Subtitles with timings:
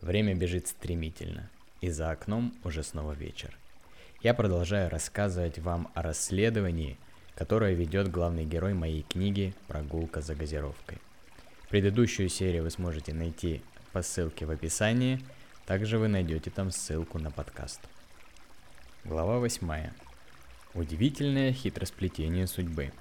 [0.00, 3.56] Время бежит стремительно, и за окном уже снова вечер.
[4.22, 6.96] Я продолжаю рассказывать вам о расследовании,
[7.34, 10.98] которое ведет главный герой моей книги «Прогулка за газировкой».
[11.68, 13.60] Предыдущую серию вы сможете найти
[13.92, 15.20] по ссылке в описании,
[15.66, 17.80] также вы найдете там ссылку на подкаст.
[19.04, 19.90] Глава 8.
[20.74, 22.92] Удивительное хитросплетение судьбы.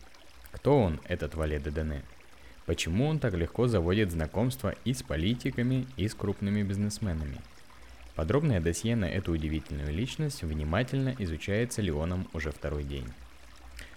[0.52, 2.02] Кто он, этот Вале Дедене?
[2.68, 7.38] Почему он так легко заводит знакомства и с политиками, и с крупными бизнесменами?
[8.14, 13.08] Подробное досье на эту удивительную личность внимательно изучается Леоном уже второй день.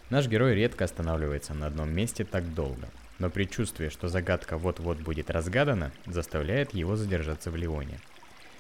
[0.09, 2.89] Наш герой редко останавливается на одном месте так долго,
[3.19, 7.99] но предчувствие, что загадка вот-вот будет разгадана, заставляет его задержаться в Леоне.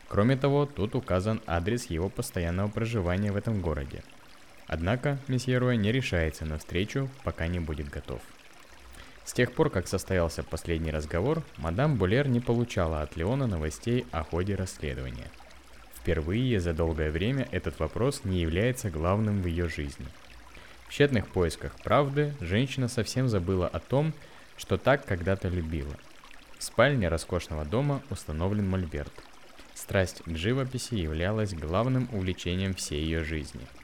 [0.08, 4.02] Кроме того, тут указан адрес его постоянного проживания в этом городе.
[4.66, 8.20] Однако месье Роя не решается на встречу, пока не будет готов.
[9.24, 14.24] С тех пор, как состоялся последний разговор, мадам Булер не получала от Леона новостей о
[14.24, 15.30] ходе расследования.
[15.94, 20.06] Впервые за долгое время этот вопрос не является главным в ее жизни.
[20.88, 24.12] В тщетных поисках правды женщина совсем забыла о том,
[24.56, 25.94] что так когда-то любила.
[26.58, 29.12] В спальне роскошного дома установлен мольберт.
[29.74, 33.62] Страсть к живописи являлась главным увлечением всей ее жизни–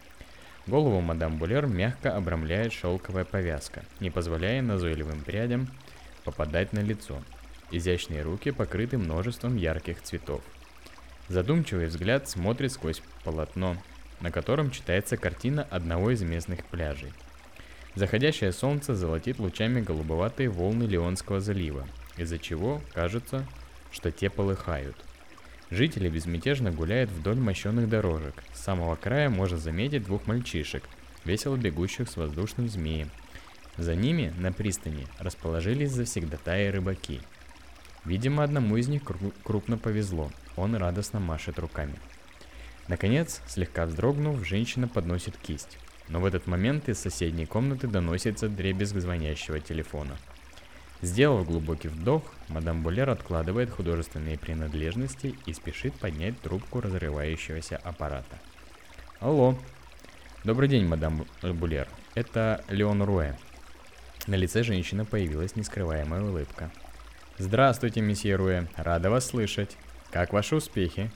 [0.66, 5.68] Голову мадам Булер мягко обрамляет шелковая повязка, не позволяя назойливым прядям
[6.24, 7.22] попадать на лицо.
[7.70, 10.42] Изящные руки покрыты множеством ярких цветов.
[11.28, 13.76] Задумчивый взгляд смотрит сквозь полотно,
[14.20, 17.12] на котором читается картина одного из местных пляжей.
[17.94, 23.46] Заходящее солнце золотит лучами голубоватые волны Леонского залива, из-за чего кажется,
[23.92, 24.96] что те полыхают.
[25.70, 28.34] Жители безмятежно гуляют вдоль мощенных дорожек.
[28.54, 30.84] С самого края можно заметить двух мальчишек,
[31.24, 33.10] весело бегущих с воздушным змеем.
[33.76, 37.20] За ними на пристани расположились завсегдатаи рыбаки.
[38.04, 39.02] Видимо, одному из них
[39.42, 41.96] крупно повезло, он радостно машет руками.
[42.86, 45.78] Наконец, слегка вздрогнув, женщина подносит кисть.
[46.08, 50.16] Но в этот момент из соседней комнаты доносится дребезг звонящего телефона–
[51.02, 58.38] Сделав глубокий вдох, мадам Булер откладывает художественные принадлежности и спешит поднять трубку разрывающегося аппарата.
[59.20, 59.58] Алло.
[60.44, 61.86] Добрый день, мадам Булер.
[62.14, 63.36] Это Леон Руэ.
[64.26, 66.70] На лице женщины появилась нескрываемая улыбка.
[67.38, 68.66] Здравствуйте, месье Руэ.
[68.76, 69.76] Рада вас слышать.
[70.10, 71.10] Как ваши успехи?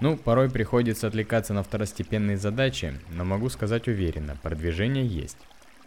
[0.00, 5.38] Ну, порой приходится отвлекаться на второстепенные задачи, но могу сказать уверенно, продвижение есть.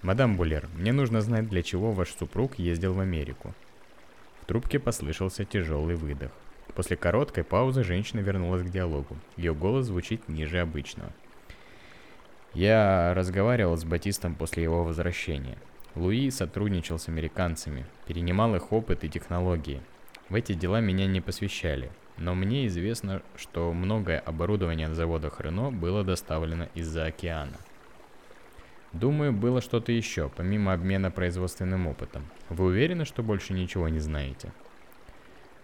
[0.01, 3.53] «Мадам Булер, мне нужно знать, для чего ваш супруг ездил в Америку».
[4.41, 6.31] В трубке послышался тяжелый выдох.
[6.75, 9.17] После короткой паузы женщина вернулась к диалогу.
[9.35, 11.11] Ее голос звучит ниже обычного.
[12.53, 15.57] Я разговаривал с Батистом после его возвращения.
[15.95, 19.81] Луи сотрудничал с американцами, перенимал их опыт и технологии.
[20.29, 25.71] В эти дела меня не посвящали, но мне известно, что многое оборудование на заводах Рено
[25.71, 27.57] было доставлено из-за океана.
[28.99, 32.25] Думаю, было что-то еще, помимо обмена производственным опытом.
[32.49, 34.51] Вы уверены, что больше ничего не знаете?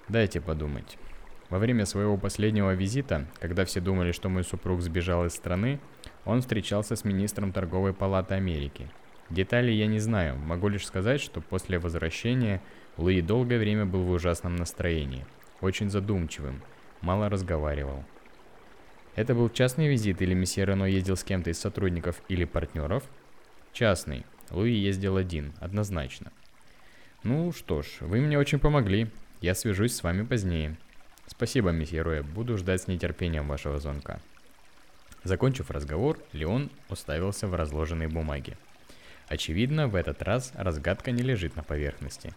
[0.08, 1.00] Дайте подумать.
[1.50, 5.80] Во время своего последнего визита, когда все думали, что мой супруг сбежал из страны,
[6.26, 8.88] он встречался с министром торговой палаты Америки.
[9.32, 12.62] Деталей я не знаю, могу лишь сказать, что после возвращения
[12.98, 15.26] Луи долгое время был в ужасном настроении,
[15.60, 16.62] очень задумчивым,
[17.02, 18.04] мало разговаривал.
[19.16, 23.04] Это был частный визит или месье Рено ездил с кем-то из сотрудников или партнеров?
[23.74, 24.24] Частный.
[24.52, 26.32] Луи ездил один, однозначно.
[27.24, 29.10] Ну что ж, вы мне очень помогли.
[29.42, 30.78] Я свяжусь с вами позднее.
[31.26, 34.20] Спасибо, месье Роя, буду ждать с нетерпением вашего звонка.
[35.24, 38.58] Закончив разговор, Леон уставился в разложенные бумаги.
[39.28, 42.36] Очевидно, в этот раз разгадка не лежит на поверхности.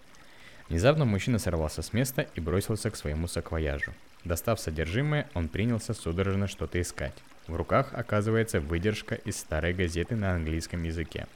[0.71, 3.93] Внезапно мужчина сорвался с места и бросился к своему саквояжу.
[4.25, 7.15] Достав содержимое, он принялся судорожно что-то искать.
[7.47, 11.27] В руках оказывается выдержка из старой газеты на английском языке.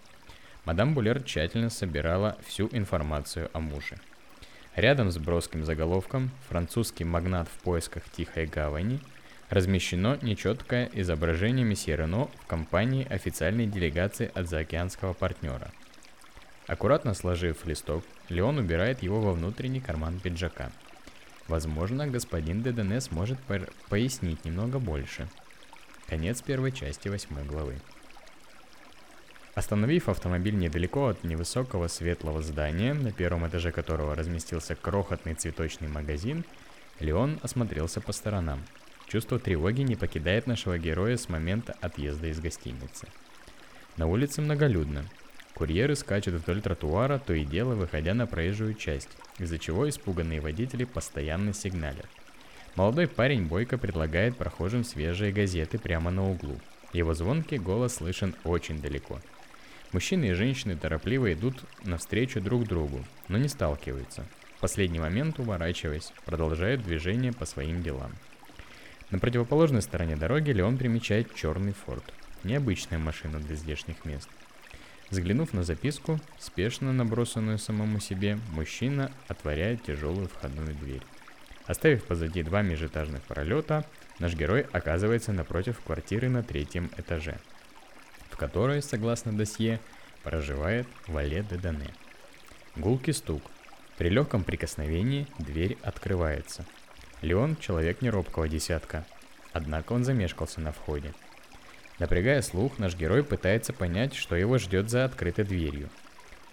[0.65, 3.97] Мадам Булер тщательно собирала всю информацию о муже.
[4.76, 9.00] Рядом с броским заголовком «Французский магнат в поисках тихой гавани»
[9.49, 15.70] размещено нечеткое изображение месье Рено в компании официальной делегации от заокеанского партнера.
[16.67, 20.70] Аккуратно сложив листок, Леон убирает его во внутренний карман пиджака–
[21.50, 23.37] Возможно, господин ДДНС может
[23.88, 25.26] пояснить немного больше.
[26.10, 27.76] Конец первой части восьмой главы.
[29.54, 36.44] Остановив автомобиль недалеко от невысокого светлого здания, на первом этаже которого разместился крохотный цветочный магазин,
[36.98, 38.60] Леон осмотрелся по сторонам.
[39.06, 43.06] Чувство тревоги не покидает нашего героя с момента отъезда из гостиницы.
[43.96, 45.04] На улице многолюдно.
[45.54, 50.82] Курьеры скачут вдоль тротуара, то и дело выходя на проезжую часть, из-за чего испуганные водители
[50.82, 52.08] постоянно сигналят.
[52.76, 56.58] Молодой парень бойко предлагает прохожим свежие газеты прямо на углу.
[56.93, 59.20] Его звонкий голос слышен очень далеко.
[59.93, 64.25] Мужчины и женщины торопливо идут навстречу друг другу, но не сталкиваются.
[64.56, 68.12] В последний момент, уворачиваясь, продолжают движение по своим делам.
[69.11, 72.05] На противоположной стороне дороги Леон примечает черный форт.
[72.44, 74.28] Необычная машина для здешних мест.
[75.11, 81.02] Взглянув на записку, спешно набросанную самому себе, мужчина отворяет тяжелую входную дверь.
[81.70, 83.84] Оставив позади два межэтажных пролета,
[84.19, 87.38] наш герой оказывается напротив квартиры на третьем этаже,
[88.28, 89.78] в которой, согласно досье,
[90.25, 91.94] проживает Вале де Дане.
[92.75, 93.44] Гулкий стук.
[93.99, 96.67] При легком прикосновении дверь открывается.
[97.22, 99.06] Леон– человек неробкого десятка,
[99.52, 101.14] однако он замешкался на входе–
[102.00, 105.90] Напрягая слух, наш герой пытается понять, что его ждет за открытой дверью.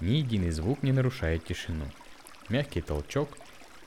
[0.01, 1.85] Ни единый звук не нарушает тишину.
[2.49, 3.29] Мягкий толчок,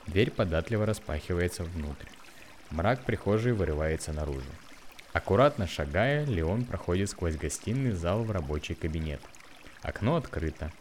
[0.07, 2.07] дверь податливо распахивается внутрь.
[2.69, 4.49] Мрак прихожей вырывается наружу.
[5.13, 9.21] Аккуратно шагая, Леон проходит сквозь гостиный зал в рабочий кабинет.
[9.81, 10.71] Окно открыто.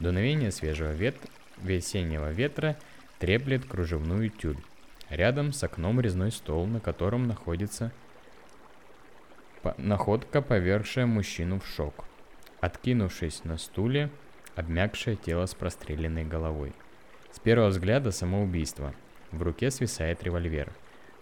[0.00, 1.16] Дуновение свежего вет...
[1.58, 2.76] весеннего ветра
[3.18, 4.58] треплет кружевную тюль.
[5.08, 7.92] Рядом с окном резной стол, на котором находится
[9.78, 12.04] Находка, повергшая мужчину в шок.
[12.60, 14.10] Откинувшись на стуле,
[14.54, 16.72] обмякшее тело с простреленной головой.
[17.36, 18.94] С первого взгляда самоубийство.
[19.30, 20.72] В руке свисает револьвер.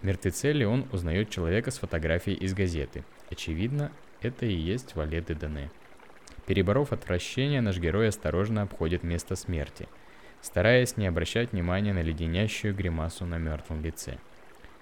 [0.00, 3.02] В мертвеце Леон узнает человека с фотографией из газеты.
[3.32, 3.90] Очевидно,
[4.20, 5.72] это и есть Вале де Дане.
[6.46, 9.88] Переборов отвращение, наш герой осторожно обходит место смерти,
[10.40, 14.19] стараясь не обращать внимания на леденящую гримасу на мертвом лице.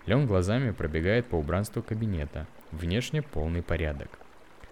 [0.04, 4.10] Леон глазами пробегает по убранству кабинета, Внешне полный порядок.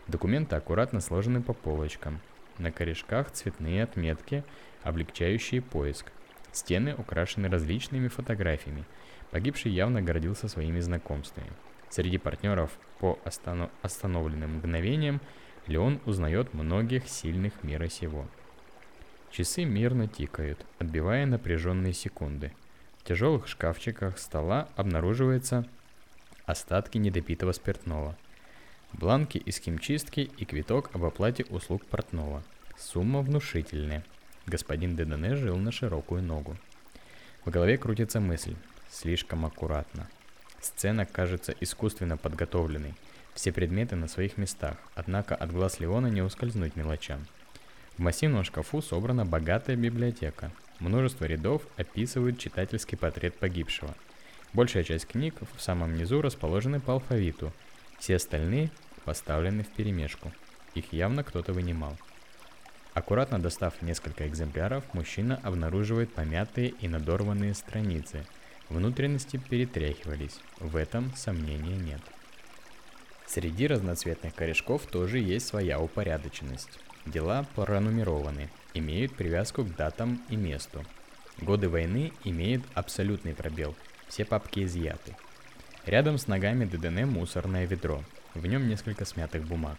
[0.08, 2.20] Документы аккуратно сложены по полочкам.
[2.58, 4.44] На корешках цветные отметки,
[4.82, 6.12] облегчающие поиск.
[6.52, 8.84] Стены украшены различными фотографиями.
[9.30, 11.50] Погибший явно гордился своими знакомствами.
[11.88, 13.70] Среди партнеров по останов...
[13.82, 15.20] остановленным мгновениям
[15.66, 18.26] Леон узнает многих сильных мира сего.
[19.30, 22.52] Часы мирно тикают, отбивая напряженные секунды.
[22.98, 25.66] В тяжелых шкафчиках стола обнаруживается
[26.46, 28.16] остатки недопитого спиртного,
[28.92, 32.42] бланки из химчистки и квиток об оплате услуг портного.
[32.76, 34.04] Сумма внушительная.
[34.46, 36.56] Господин Дедене жил на широкую ногу.
[37.44, 38.56] В голове крутится мысль.
[38.90, 40.08] Слишком аккуратно.
[40.60, 42.94] Сцена кажется искусственно подготовленной.
[43.34, 47.26] Все предметы на своих местах, однако от глаз Леона не ускользнуть мелочам.
[47.96, 50.50] В массивном шкафу собрана богатая библиотека.
[50.80, 53.94] Множество рядов описывают читательский портрет погибшего–
[54.52, 57.52] Большая часть книг в самом низу расположены по алфавиту,
[58.00, 58.70] все остальные
[59.04, 60.32] поставлены в перемешку.
[60.74, 61.96] Их явно кто-то вынимал.
[63.00, 68.26] Аккуратно достав несколько экземпляров, мужчина обнаруживает помятые и надорванные страницы.
[68.68, 72.02] Внутренности перетряхивались, в этом сомнения нет.
[73.26, 76.78] Среди разноцветных корешков тоже есть своя упорядоченность.
[77.06, 80.84] Дела пронумерованы, имеют привязку к датам и месту.
[81.40, 83.74] Годы войны имеют абсолютный пробел–
[84.08, 85.16] все папки изъяты.
[85.86, 88.04] Рядом с ногами ДДН мусорное ведро.
[88.34, 89.78] В нем несколько смятых бумаг.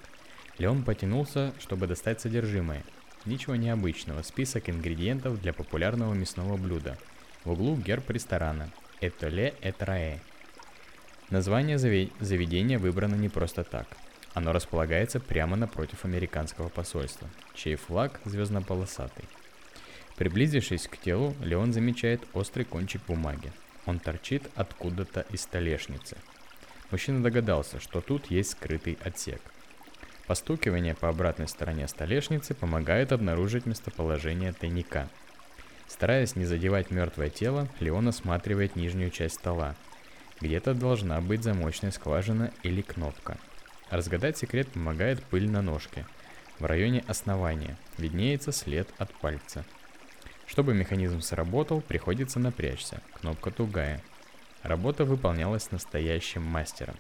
[0.58, 2.84] Леон потянулся, чтобы достать содержимое.
[3.26, 4.24] Ничего необычного.
[4.24, 6.98] Список ингредиентов для популярного мясного блюда.
[7.44, 8.70] В углу герб ресторана.
[9.00, 10.20] Этоле Этрае.
[11.30, 13.88] Название заведения выбрано не просто так.
[14.34, 19.26] Оно располагается прямо напротив американского посольства, чей флаг звездно-полосатый.
[20.16, 23.52] Приблизившись к телу, Леон замечает острый кончик бумаги.
[23.86, 26.18] Он торчит откуда-то из столешницы.
[26.92, 29.42] Мужчина догадался, что тут есть скрытый отсек.
[30.28, 35.10] Постукивание по обратной стороне столешницы помогает обнаружить местоположение тайника.
[35.88, 39.76] Стараясь не задевать мертвое тело, Леон осматривает нижнюю часть стола.
[40.40, 43.38] Где-то должна быть замочная скважина или кнопка.
[43.90, 46.06] Разгадать секрет помогает пыль на ножке.
[46.60, 49.66] В районе основания виднеется след от пальца–
[50.52, 53.02] чтобы механизм сработал, приходится напрячься.
[53.14, 54.02] Кнопка тугая.
[54.64, 56.96] Работа выполнялась настоящим мастером.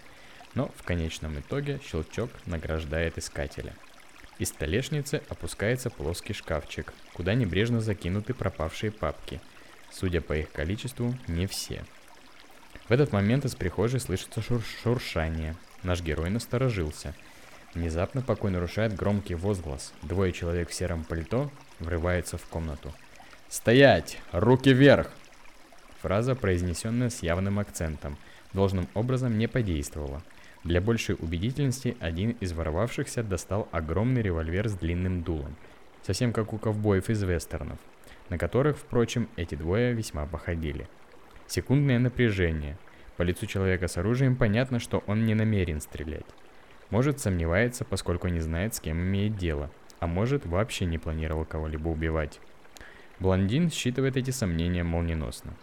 [0.53, 3.74] Но в конечном итоге щелчок награждает искателя.
[4.39, 9.39] Из столешницы опускается плоский шкафчик, куда небрежно закинуты пропавшие папки.
[9.91, 11.84] Судя по их количеству, не все.
[12.88, 15.55] В этот момент из прихожей слышится шур шуршание.
[15.84, 17.15] Наш герой насторожился.
[17.74, 19.93] Внезапно покой нарушает громкий возглас.
[20.01, 22.93] Двое человек в сером пальто врываются в комнату.
[23.48, 24.17] «Стоять!
[24.31, 25.12] Руки вверх!»
[26.01, 28.17] Фраза, произнесенная с явным акцентом,
[28.53, 30.22] должным образом не подействовала.
[30.63, 35.55] Для большей убедительности один из ворвавшихся достал огромный револьвер с длинным дулом,
[36.03, 37.79] совсем как у ковбоев из вестернов,
[38.29, 40.88] на которых, впрочем, эти двое весьма походили.
[41.48, 42.77] Секундное напряжение.
[43.17, 46.25] По лицу человека с оружием понятно, что он не намерен стрелять.
[46.91, 51.89] Может, сомневается, поскольку не знает, с кем имеет дело, а может, вообще не планировал кого-либо
[51.89, 52.39] убивать.
[53.20, 55.53] Блондин считывает эти сомнения молниеносно.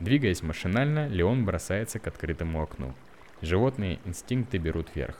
[0.00, 2.94] Двигаясь машинально, Леон бросается к открытому окну.
[3.42, 5.16] Животные инстинкты берут верх.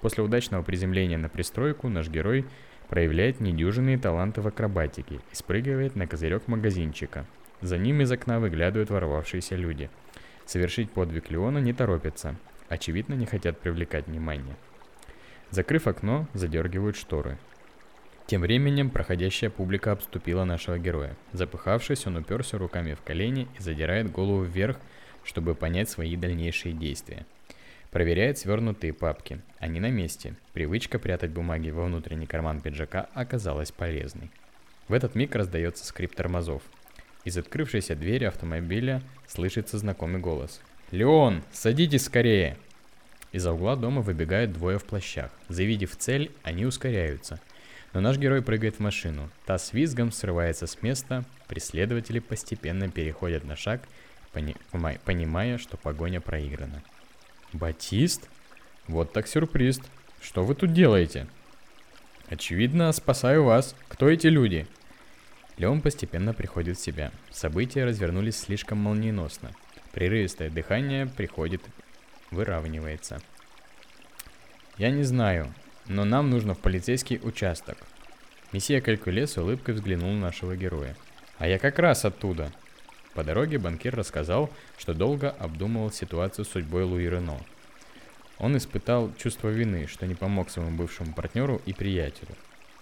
[0.00, 2.46] После удачного приземления на пристройку наш герой
[2.88, 7.26] проявляет недюжинные таланты в акробатике и спрыгивает на козырек магазинчика.
[7.60, 9.90] За ним из окна выглядывают ворвавшиеся люди.
[10.44, 12.36] Совершить подвиг Леона не торопятся.
[12.68, 14.56] Очевидно, не хотят привлекать внимание.
[15.50, 17.38] Закрыв окно, задергивают шторы.
[18.26, 21.16] Тем временем проходящая публика обступила нашего героя.
[21.32, 24.78] Запыхавшись, он уперся руками в колени и задирает голову вверх,
[25.22, 27.24] чтобы понять свои дальнейшие действия.
[27.92, 29.40] Проверяет свернутые папки.
[29.60, 30.34] Они на месте.
[30.52, 34.30] Привычка прятать бумаги во внутренний карман пиджака оказалась полезной.
[34.88, 36.62] В этот миг раздается скрип тормозов.
[37.24, 40.60] Из открывшейся двери автомобиля слышится знакомый голос.
[40.90, 42.56] «Леон, садитесь скорее!»
[43.32, 45.30] Из-за угла дома выбегают двое в плащах.
[45.48, 47.40] Завидев цель, они ускоряются.
[47.96, 49.30] Но наш герой прыгает в машину.
[49.46, 51.24] Та с визгом срывается с места.
[51.48, 53.80] Преследователи постепенно переходят на шаг,
[54.34, 54.54] пони-
[55.06, 56.82] понимая, что погоня проиграна.
[57.54, 58.28] Батист?
[58.86, 59.80] Вот так сюрприз.
[60.20, 61.26] Что вы тут делаете?
[62.28, 63.74] Очевидно, спасаю вас.
[63.88, 64.66] Кто эти люди?
[65.56, 67.12] Леон постепенно приходит в себя.
[67.30, 69.52] События развернулись слишком молниеносно.
[69.94, 71.62] Прерывистое дыхание приходит,
[72.30, 73.22] выравнивается.
[74.76, 75.50] Я не знаю,
[75.88, 77.78] но нам нужно в полицейский участок.
[78.52, 80.96] Месье Калькуле с улыбкой взглянул на нашего героя.
[81.38, 82.52] А я как раз оттуда.
[83.14, 87.40] По дороге банкир рассказал, что долго обдумывал ситуацию с судьбой Луи Рено.
[88.38, 92.34] Он испытал чувство вины, что не помог своему бывшему партнеру и приятелю.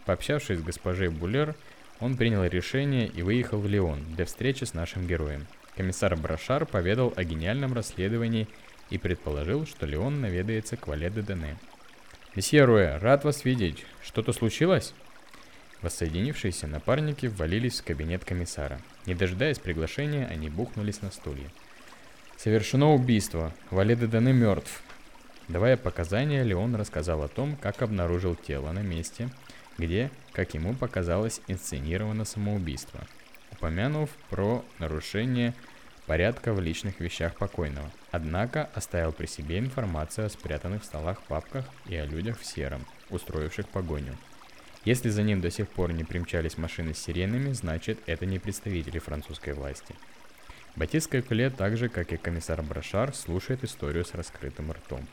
[0.04, 1.54] Пообщавшись с госпожей Булер,
[2.00, 5.46] он принял решение и выехал в Лион для встречи с нашим героем.
[5.76, 8.48] Комиссар Брашар поведал о гениальном расследовании
[8.90, 11.56] и предположил, что Леон наведается к Вале де Дене.
[12.36, 13.86] «Месье Руэ, рад вас видеть.
[14.02, 14.92] Что-то случилось?»
[15.82, 18.80] Воссоединившиеся напарники ввалились в кабинет комиссара.
[19.06, 21.48] Не дожидаясь приглашения, они бухнулись на стулья.
[22.36, 23.52] «Совершено убийство.
[23.70, 24.82] Вале де Дене мертв».
[25.46, 29.28] Давая показания, Леон рассказал о том, как обнаружил тело на месте,
[29.78, 33.00] где, как ему показалось, инсценировано самоубийство,
[33.52, 35.54] упомянув про нарушение
[36.06, 37.90] порядка в личных вещах покойного.
[38.10, 42.84] Однако оставил при себе информацию о спрятанных в столах папках и о людях в сером,
[43.10, 44.16] устроивших погоню.
[44.84, 48.98] Если за ним до сих пор не примчались машины с сиренами, значит это не представители
[48.98, 49.94] французской власти.
[50.76, 55.06] Батист Калькуле, так же как и комиссар Брашар, слушает историю с раскрытым ртом.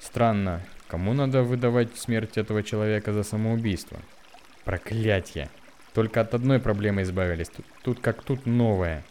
[0.00, 4.00] Странно, кому надо выдавать смерть этого человека за самоубийство?
[4.64, 5.48] Проклятье!
[5.94, 9.04] Только от одной проблемы избавились, тут, тут как тут новая.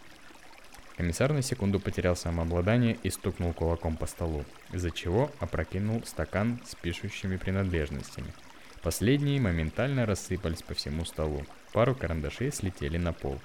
[1.01, 6.75] Комиссар на секунду потерял самообладание и стукнул кулаком по столу, из-за чего опрокинул стакан с
[6.75, 8.31] пишущими принадлежностями–
[8.81, 11.45] Последние моментально рассыпались по всему столу.
[11.71, 13.39] Пару карандашей слетели на пол.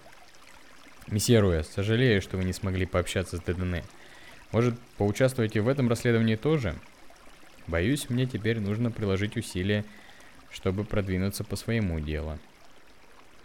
[1.08, 3.76] Месье Руя, сожалею, что вы не смогли пообщаться с ДДН.
[4.52, 6.74] Может, поучаствуете в этом расследовании тоже?
[7.66, 9.84] Боюсь, мне теперь нужно приложить усилия,
[10.50, 12.38] чтобы продвинуться по своему делу.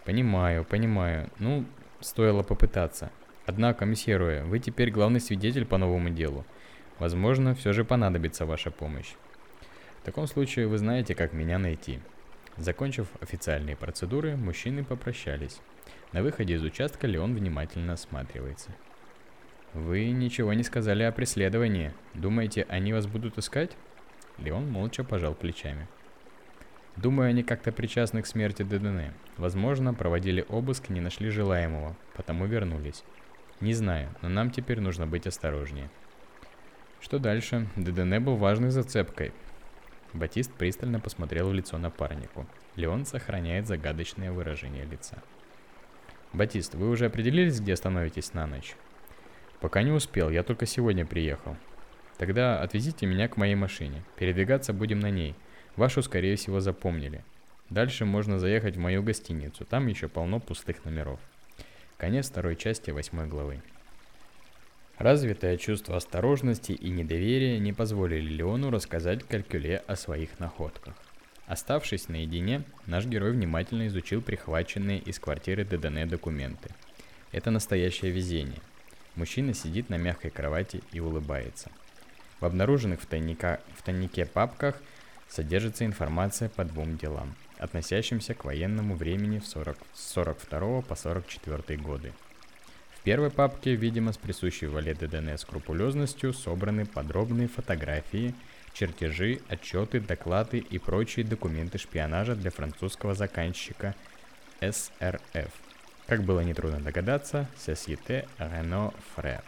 [0.06, 1.30] Понимаю, понимаю.
[1.40, 1.66] Ну,
[2.00, 3.12] стоило попытаться.
[3.46, 6.46] Однако, месье Руя, вы теперь главный свидетель по новому делу.
[7.00, 9.14] Возможно, все же понадобится ваша помощь.
[10.02, 12.00] В таком случае вы знаете, как меня найти.
[12.58, 15.60] Закончив официальные процедуры, мужчины попрощались.
[16.12, 18.72] На выходе из участка Леон внимательно осматривается.
[19.74, 21.94] «Вы ничего не сказали о преследовании.
[22.14, 23.72] Думаете, они вас будут искать?»
[24.38, 25.88] Леон молча пожал плечами.
[26.98, 29.14] «Думаю, они как-то причастны к смерти ДДН.
[29.38, 33.04] Возможно, проводили обыск и не нашли желаемого, потому вернулись.
[33.62, 35.90] Не знаю, но нам теперь нужно быть осторожнее».
[37.00, 37.68] Что дальше?
[37.76, 39.34] ДДН был важной зацепкой,
[40.14, 42.46] Батист пристально посмотрел в лицо напарнику.
[42.76, 45.18] Леон сохраняет загадочное выражение лица.
[46.34, 48.76] «Батист, вы уже определились, где остановитесь на ночь?»
[49.62, 51.56] «Пока не успел, я только сегодня приехал».
[52.18, 54.04] «Тогда отвезите меня к моей машине.
[54.18, 55.36] Передвигаться будем на ней.
[55.76, 57.24] Вашу, скорее всего, запомнили.
[57.70, 61.20] Дальше можно заехать в мою гостиницу, там еще полно пустых номеров».
[62.02, 63.62] Конец второй части восьмой главы.
[64.98, 70.96] Развитое чувство осторожности и недоверия не позволили Леону рассказать Калькуле о своих находках.
[71.46, 76.72] Оставшись наедине, наш герой внимательно изучил прихваченные из квартиры ДДН документы.
[77.32, 78.62] Это настоящее везение.
[79.14, 81.70] Мужчина сидит на мягкой кровати и улыбается.
[82.40, 84.82] В обнаруженных в, тайника, в тайнике папках
[85.30, 91.80] содержится информация по двум делам, относящимся к военному времени в 40, с 42 по 44
[91.80, 92.12] годы
[92.98, 98.34] В первой папке, видимо, с присущей Вале ДДН скрупулезностью собраны подробные фотографии,
[98.74, 103.96] чертежи, отчеты, доклады и прочие документы шпионажа для французского заказчика
[104.60, 105.52] СРФ.
[106.08, 109.44] Как было нетрудно догадаться, Société Renault Frère.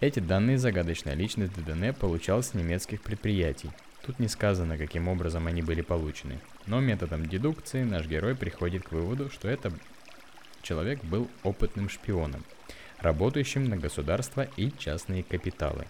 [0.00, 3.70] Эти данные загадочная личность ДДН получал с немецких предприятий.
[4.02, 6.40] Тут не сказано, каким образом они были получены.
[6.66, 9.74] Но методом дедукции наш герой приходит к выводу, что этот
[10.62, 12.44] человек был опытным шпионом,
[13.00, 15.86] работающим на государство и частные капиталы.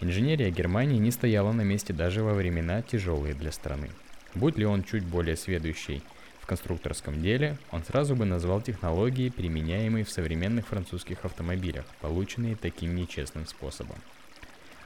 [0.00, 3.90] Инженерия Германии не стояла на месте даже во времена тяжелые для страны.
[4.34, 6.02] Будь ли он чуть более сведущий
[6.40, 12.96] в конструкторском деле, он сразу бы назвал технологии, применяемые в современных французских автомобилях, полученные таким
[12.96, 13.96] нечестным способом.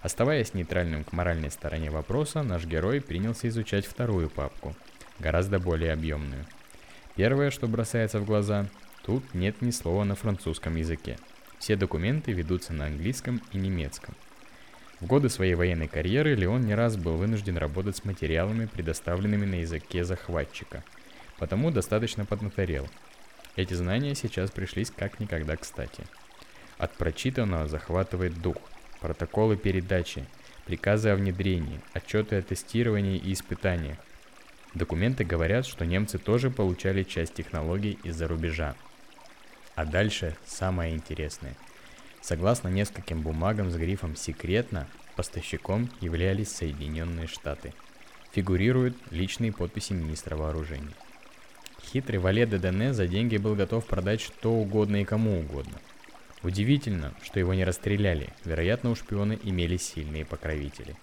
[0.02, 4.74] Оставаясь нейтральным к моральной стороне вопроса, наш герой принялся изучать вторую папку,
[5.18, 6.46] гораздо более объемную.
[7.16, 8.66] Первое, что бросается в глаза,
[9.04, 11.18] тут нет ни слова на французском языке.
[11.58, 14.14] Все документы ведутся на английском и немецком.
[15.00, 19.54] В годы своей военной карьеры Леон не раз был вынужден работать с материалами, предоставленными на
[19.56, 20.84] языке захватчика–
[21.38, 22.88] потому достаточно поднаторел.
[23.56, 26.04] Эти знания сейчас пришлись как никогда кстати.
[26.76, 28.56] От прочитанного захватывает дух,
[29.00, 30.24] протоколы передачи,
[30.66, 33.98] приказы о внедрении, отчеты о тестировании и испытаниях.
[34.74, 38.74] Документы говорят, что немцы тоже получали часть технологий из-за рубежа.
[39.74, 41.54] А дальше самое интересное.
[42.20, 44.86] Согласно нескольким бумагам с грифом «секретно»,
[45.16, 47.72] поставщиком являлись Соединенные Штаты.
[48.32, 50.94] Фигурируют личные подписи министра вооружений.
[51.82, 55.78] Хитрый Вале Дедене за деньги был готов продать что угодно и кому угодно.
[56.42, 60.94] Удивительно, что его не расстреляли, вероятно, у шпиона имелись сильные покровители.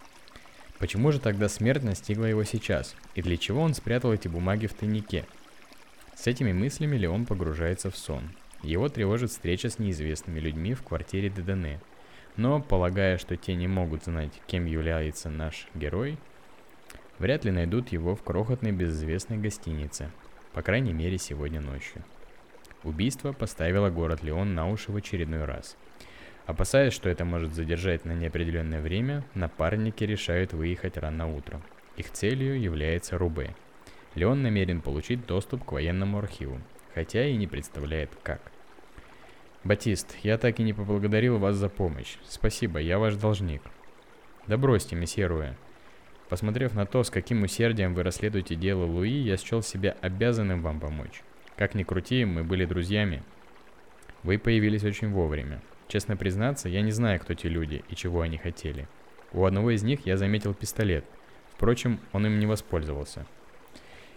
[0.80, 4.74] Почему же тогда смерть настигла его сейчас, и для чего он спрятал эти бумаги в
[4.74, 5.25] тайнике?
[6.15, 8.32] С этими мыслями Леон погружается в сон.
[8.63, 11.82] Его тревожит встреча с неизвестными людьми в квартире Дедене.
[12.38, 16.18] Но, полагая, что те не могут знать, кем является наш герой,
[17.19, 20.10] вряд ли найдут его в крохотной безызвестной гостинице,
[20.54, 22.04] по крайней мере, сегодня ночью.
[22.86, 25.76] Убийство поставило город Леон на уши в очередной раз.
[26.45, 31.63] Опасаясь, что это может задержать на неопределенное время, напарники решают выехать рано утром.
[31.98, 33.56] Их целью является Рубе.
[34.13, 36.62] Леон намерен получить доступ к военному архиву,
[36.93, 38.39] хотя и не представляет как.
[39.63, 42.17] Батист, я так и не поблагодарил вас за помощь.
[42.28, 43.63] Спасибо, я ваш должник.
[44.45, 45.56] Да бросьте, месье Руэ.
[46.30, 50.80] Посмотрев на то, с каким усердием вы расследуете дело Луи, я счел себя обязанным вам
[50.80, 51.24] помочь.
[51.58, 53.24] Как ни крути, мы были друзьями.
[54.24, 55.62] Вы появились очень вовремя.
[55.88, 58.88] Честно признаться, я не знаю, кто те люди и чего они хотели.
[59.32, 61.06] У одного из них я заметил пистолет.
[61.54, 63.26] Впрочем, он им не воспользовался.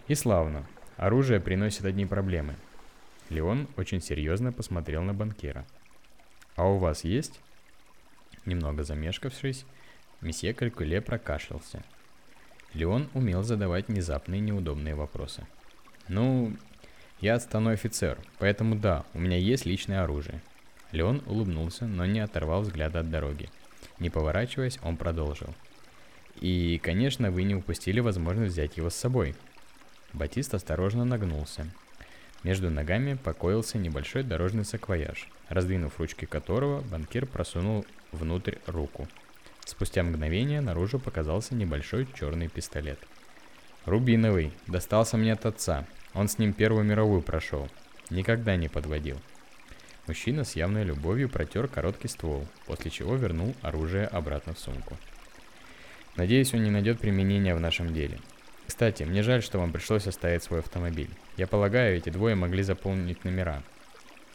[0.07, 0.67] И славно.
[0.97, 2.55] Оружие приносит одни проблемы.
[3.29, 5.65] Леон очень серьезно посмотрел на банкира.
[6.55, 7.39] «А у вас есть?»
[8.45, 9.65] Немного замешкавшись,
[10.21, 11.83] месье Калькуле прокашлялся.
[12.73, 15.45] Леон умел задавать внезапные неудобные вопросы.
[16.07, 16.53] «Ну,
[17.21, 20.41] я отставной офицер, поэтому да, у меня есть личное оружие».
[20.91, 23.49] Леон улыбнулся, но не оторвал взгляда от дороги.
[23.99, 25.53] Не поворачиваясь, он продолжил.
[26.41, 29.35] «И, конечно, вы не упустили возможность взять его с собой».
[30.13, 31.67] Батист осторожно нагнулся.
[32.43, 39.07] Между ногами покоился небольшой дорожный саквояж, раздвинув ручки которого, банкир просунул внутрь руку–
[39.69, 42.97] Спустя мгновение наружу показался небольшой черный пистолет.
[43.85, 44.51] «Рубиновый.
[44.65, 45.85] Достался мне от отца.
[46.13, 47.69] Он с ним Первую мировую прошел.
[48.09, 49.19] Никогда не подводил».
[50.07, 54.97] Мужчина с явной любовью протер короткий ствол, после чего вернул оружие обратно в сумку.
[56.15, 58.19] «Надеюсь, он не найдет применения в нашем деле.
[58.65, 61.09] Кстати, мне жаль, что вам пришлось оставить свой автомобиль.
[61.37, 63.61] Я полагаю, эти двое могли заполнить номера.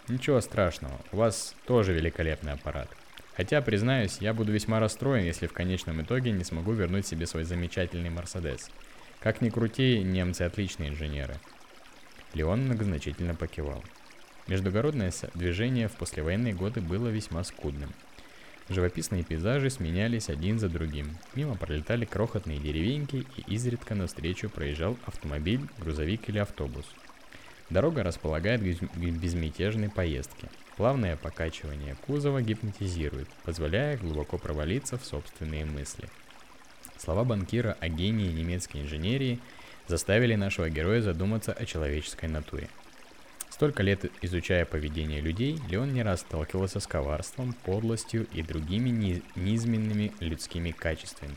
[0.07, 2.89] Ничего страшного, у вас тоже великолепный аппарат.
[3.37, 7.45] Хотя, признаюсь, я буду весьма расстроен, если в конечном итоге не смогу вернуть себе свой
[7.45, 8.71] замечательный Мерседес.
[9.21, 11.37] Как ни крути, немцы отличные инженеры.
[12.35, 13.83] Леон многозначительно покивал.
[14.47, 17.91] Междугородное движение в послевоенные годы было весьма скудным.
[18.69, 21.17] Живописные пейзажи сменялись один за другим.
[21.35, 26.85] Мимо пролетали крохотные деревеньки, и изредка навстречу проезжал автомобиль, грузовик или автобус.
[27.71, 36.09] Дорога располагает к безмятежной поездке– Плавное покачивание кузова гипнотизирует, позволяя глубоко провалиться в собственные мысли.
[36.99, 39.39] Слова банкира о гении немецкой инженерии
[39.87, 42.69] заставили нашего героя задуматься о человеческой натуре.
[43.51, 50.13] Столько лет изучая поведение людей, Леон не раз сталкивался с коварством, подлостью и другими низменными
[50.21, 51.35] людскими качествами.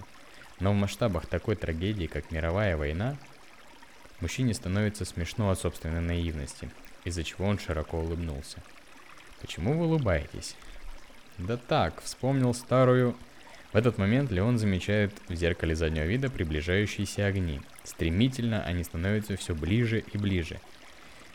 [0.60, 3.18] Но в масштабах такой трагедии, как мировая война,
[4.20, 6.72] мужчине становится смешно от собственной наивности,
[7.06, 8.64] из-за чего он широко улыбнулся–
[9.42, 10.56] Почему вы улыбаетесь?
[11.38, 13.16] Да так, вспомнил старую...
[13.78, 17.62] В этот момент Леон замечает в зеркале заднего вида приближающиеся огни.
[17.84, 20.60] Стремительно они становятся все ближе и ближе.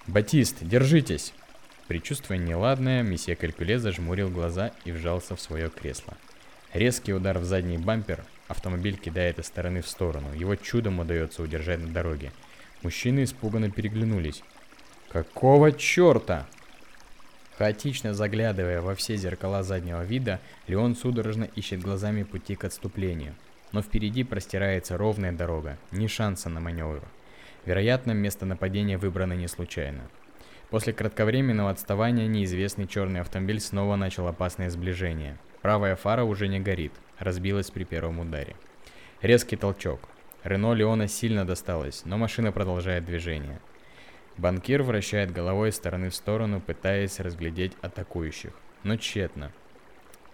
[0.09, 1.35] «Батист, держитесь!»
[1.87, 6.17] Причувствуя неладное, месье Калькуле зажмурил глаза и вжался в свое кресло.
[6.73, 10.35] Резкий удар в задний бампер, автомобиль кидает из стороны в сторону.
[10.35, 12.33] Его чудом удается удержать на дороге.
[12.83, 14.43] Мужчины испуганно переглянулись.
[15.13, 16.49] «Какого черта?»
[17.59, 23.35] Хаотично заглядывая во все зеркала заднего вида, Леон судорожно ищет глазами пути к отступлению.
[23.73, 27.03] Но впереди простирается ровная дорога, ни шанса на маневр.
[27.65, 30.03] Вероятно, место нападения выбрано не случайно.
[30.71, 35.39] После кратковременного отставания неизвестный черный автомобиль снова начал опасное сближение.
[35.61, 38.57] Правая фара уже не горит, разбилась при первом ударе.
[39.21, 40.09] Резкий толчок.
[40.43, 43.61] Рено Леона сильно досталось, но машина продолжает движение–
[44.39, 49.53] Банкир вращает головой из стороны в сторону, пытаясь разглядеть атакующих, но тщетно.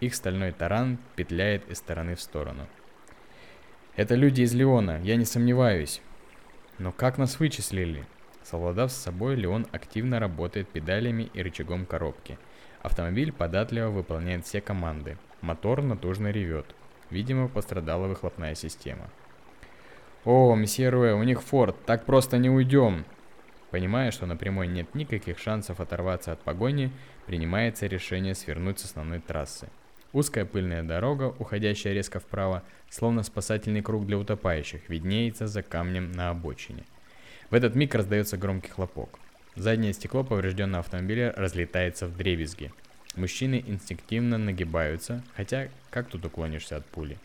[0.01, 2.69] Их стальной таран петляет из стороны в сторону.
[3.97, 6.01] Это люди из Леона, я не сомневаюсь.
[6.79, 8.07] Но как нас вычислили?
[8.45, 12.39] Совладав с собой, Леон активно работает педалями и рычагом коробки.
[12.83, 15.19] Автомобиль податливо выполняет все команды.
[15.41, 16.67] Мотор натужно ревет.
[17.11, 19.11] Видимо, пострадала выхлопная система.
[20.25, 23.05] «О, месье Руэ, у них форт, так просто не уйдем!»
[23.71, 26.91] Понимая, что на прямой нет никаких шансов оторваться от погони,
[27.27, 29.69] принимается решение свернуть с основной трассы.
[30.15, 36.31] Узкая пыльная дорога, уходящая резко вправо, словно спасательный круг для утопающих, виднеется за камнем на
[36.31, 36.85] обочине.
[37.51, 39.19] В этот миг раздается громкий хлопок.
[39.55, 42.73] Заднее стекло поврежденного автомобиля разлетается в дребезги.
[43.17, 47.19] Мужчины инстинктивно нагибаются, хотя как тут уклонишься от пули?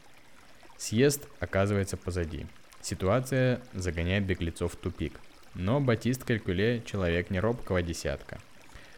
[0.77, 2.47] Съезд оказывается позади.
[2.81, 5.13] Ситуация загоняет беглецов в тупик–
[5.55, 8.39] но Батист Калькуле– человек не робкого десятка.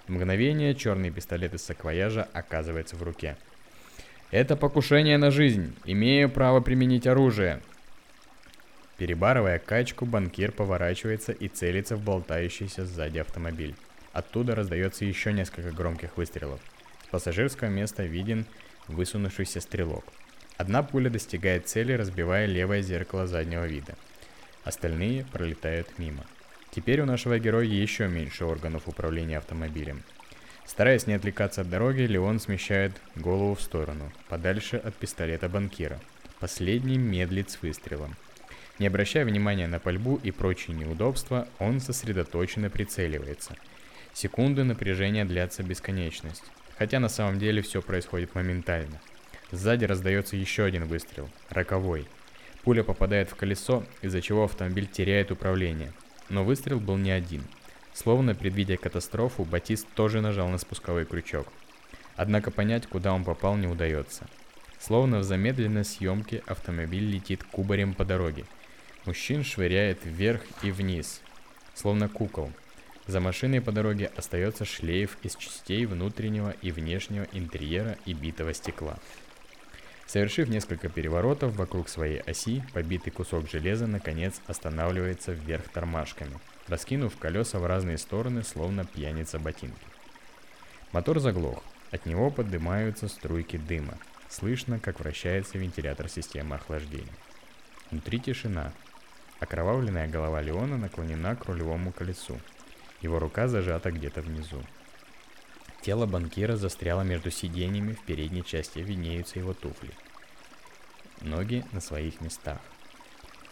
[0.08, 3.38] В мгновение черный пистолет из саквояжа оказывается в руке.
[4.32, 5.76] «Это покушение на жизнь!
[5.86, 7.62] Имею право применить оружие!»
[8.98, 13.76] Перебарывая качку, банкир поворачивается и целится в болтающийся сзади автомобиль.
[14.14, 16.62] Оттуда раздается еще несколько громких выстрелов.
[17.04, 18.46] С пассажирского места виден
[18.88, 20.06] высунувшийся стрелок.
[20.58, 23.96] Одна пуля достигает цели, разбивая левое зеркало заднего вида.
[24.64, 26.24] Остальные пролетают мимо.
[26.76, 30.04] Теперь у нашего героя еще меньше органов управления автомобилем.
[30.66, 36.02] Стараясь не отвлекаться от дороги, Леон смещает голову в сторону, подальше от пистолета банкира.
[36.42, 38.16] Последний медлит с выстрелом.
[38.78, 43.56] Не обращая внимания на пальбу и прочие неудобства, он сосредоточенно прицеливается.
[44.12, 46.44] Секунды напряжения длятся бесконечность.
[46.78, 49.00] Хотя на самом деле все происходит моментально.
[49.50, 52.06] Сзади раздается еще один выстрел, роковой.
[52.64, 55.94] Пуля попадает в колесо, из-за чего автомобиль теряет управление–
[56.30, 57.44] но выстрел был не один.
[57.94, 61.48] Словно предвидя катастрофу, Батист тоже нажал на спусковой крючок.
[62.16, 64.28] Однако понять, куда он попал, не удается.
[64.80, 68.46] Словно в замедленной съемке автомобиль летит кубарем по дороге.
[69.06, 71.22] Мужчин швыряет вверх и вниз,
[71.74, 72.52] словно кукол.
[73.08, 78.98] За машиной по дороге остается шлейф из частей внутреннего и внешнего интерьера и битого стекла.
[80.06, 87.60] Совершив несколько переворотов вокруг своей оси, побитый кусок железа наконец останавливается вверх тормашками, раскинув колеса
[87.60, 89.88] в разные стороны, словно пьяница ботинки.
[90.92, 93.98] Мотор заглох, от него поднимаются струйки дыма.
[94.30, 97.14] Слышно, как вращается вентилятор системы охлаждения.
[97.90, 98.74] Внутри тишина.
[99.40, 102.40] Окровавленная голова Леона наклонена к рулевому колесу.
[103.02, 104.64] Его рука зажата где-то внизу.
[105.86, 109.92] Тело банкира застряло между сиденьями, в передней части виднеются его туфли.
[111.22, 112.58] Ноги на своих местах.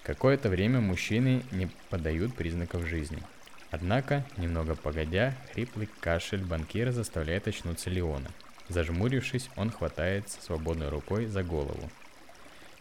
[0.01, 3.21] Какое-то время мужчины не подают признаков жизни.
[3.69, 8.31] Однако, немного погодя, хриплый кашель банкира заставляет очнуться Леона.
[8.67, 11.87] Зажмурившись, он хватается свободной рукой за голову.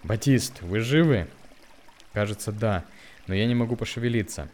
[0.03, 1.29] «Батист, вы живы?»
[2.15, 2.87] «Кажется, да,
[3.27, 4.49] но я не могу пошевелиться».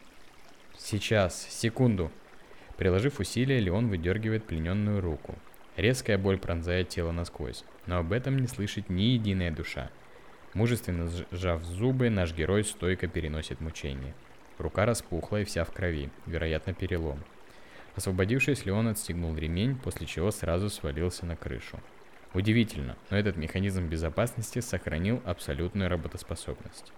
[0.76, 2.10] «Сейчас, секунду»,
[2.78, 5.34] Приложив усилия, Леон выдергивает плененную руку.
[5.76, 9.90] Резкая боль пронзает тело насквозь, но об этом не слышит ни единая душа.
[10.54, 14.14] Мужественно сжав зубы, наш герой стойко переносит мучение.
[14.58, 17.18] Рука распухла и вся в крови, вероятно перелом.
[17.96, 21.80] Освободившись, Леон отстегнул ремень, после чего сразу свалился на крышу.
[22.32, 26.92] Удивительно, но этот механизм безопасности сохранил абсолютную работоспособность.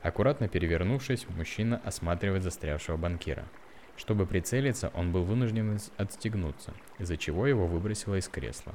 [0.00, 3.44] Аккуратно перевернувшись, мужчина осматривает застрявшего банкира–
[4.00, 8.74] чтобы прицелиться, он был вынужден отстегнуться, из-за чего его выбросило из кресла.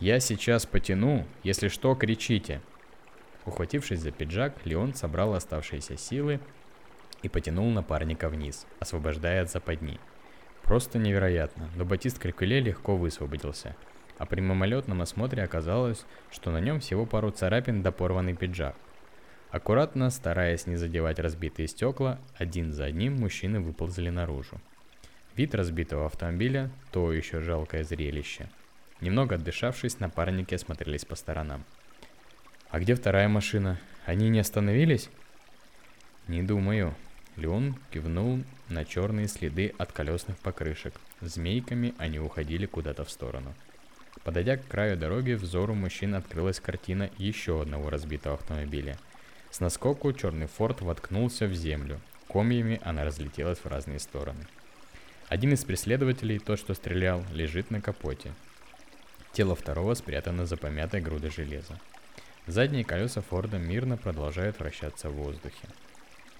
[0.00, 2.62] «Я сейчас потяну, если что, кричите!»
[3.44, 6.40] Ухватившись за пиджак, Леон собрал оставшиеся силы
[7.22, 10.00] и потянул напарника вниз, освобождая от западни.
[10.62, 13.76] Просто невероятно, но Батист Крикуле легко высвободился.
[14.16, 18.76] А при мимолетном осмотре оказалось, что на нем всего пару царапин да порванный пиджак.
[19.52, 24.58] Аккуратно, стараясь не задевать разбитые стекла, один за одним мужчины выползли наружу.
[25.36, 28.48] Вид разбитого автомобиля– то еще жалкое зрелище.
[29.02, 31.64] Немного отдышавшись, напарники осмотрелись по сторонам.
[32.70, 33.78] «А где вторая машина?
[34.06, 35.10] Они не остановились?»
[36.28, 36.94] «Не думаю».
[37.36, 40.98] Леон кивнул на черные следы от колесных покрышек.
[41.20, 43.52] Змейками они уходили куда-то в сторону.
[44.24, 48.96] Подойдя к краю дороги, взору мужчин открылась картина еще одного разбитого автомобиля.
[49.52, 52.00] С наскоку черный форт воткнулся в землю.
[52.26, 54.46] Комьями она разлетелась в разные стороны.
[55.28, 58.32] Один из преследователей, тот, что стрелял, лежит на капоте.
[59.34, 61.78] Тело второго спрятано за помятой грудой железа.
[62.46, 65.68] Задние колеса Форда мирно продолжают вращаться в воздухе.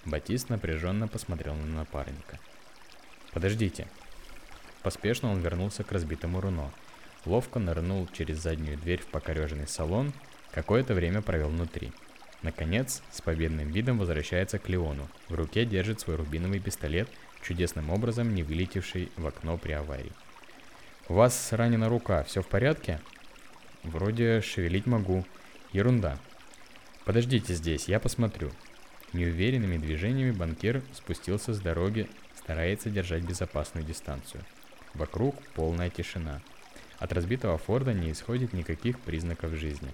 [0.07, 2.39] Батист напряженно посмотрел на напарника.
[3.35, 3.89] «Подождите».
[4.83, 6.73] Поспешно он вернулся к разбитому руно.
[7.27, 10.15] Ловко нырнул через заднюю дверь в покореженный салон,
[10.51, 11.93] какое-то время провел внутри.
[12.43, 15.09] Наконец, с победным видом возвращается к Леону.
[15.29, 17.09] В руке держит свой рубиновый пистолет,
[17.43, 20.13] чудесным образом не вылетевший в окно при аварии.
[21.09, 23.01] «У вас ранена рука, все в порядке?»
[23.83, 25.25] «Вроде шевелить могу.
[25.73, 26.19] Ерунда.
[27.05, 28.51] Подождите здесь, я посмотрю».
[29.13, 34.43] Неуверенными движениями банкир спустился с дороги, старается держать безопасную дистанцию.
[34.95, 36.41] Вокруг полная тишина.
[36.99, 39.93] От разбитого Форда не исходит никаких признаков жизни.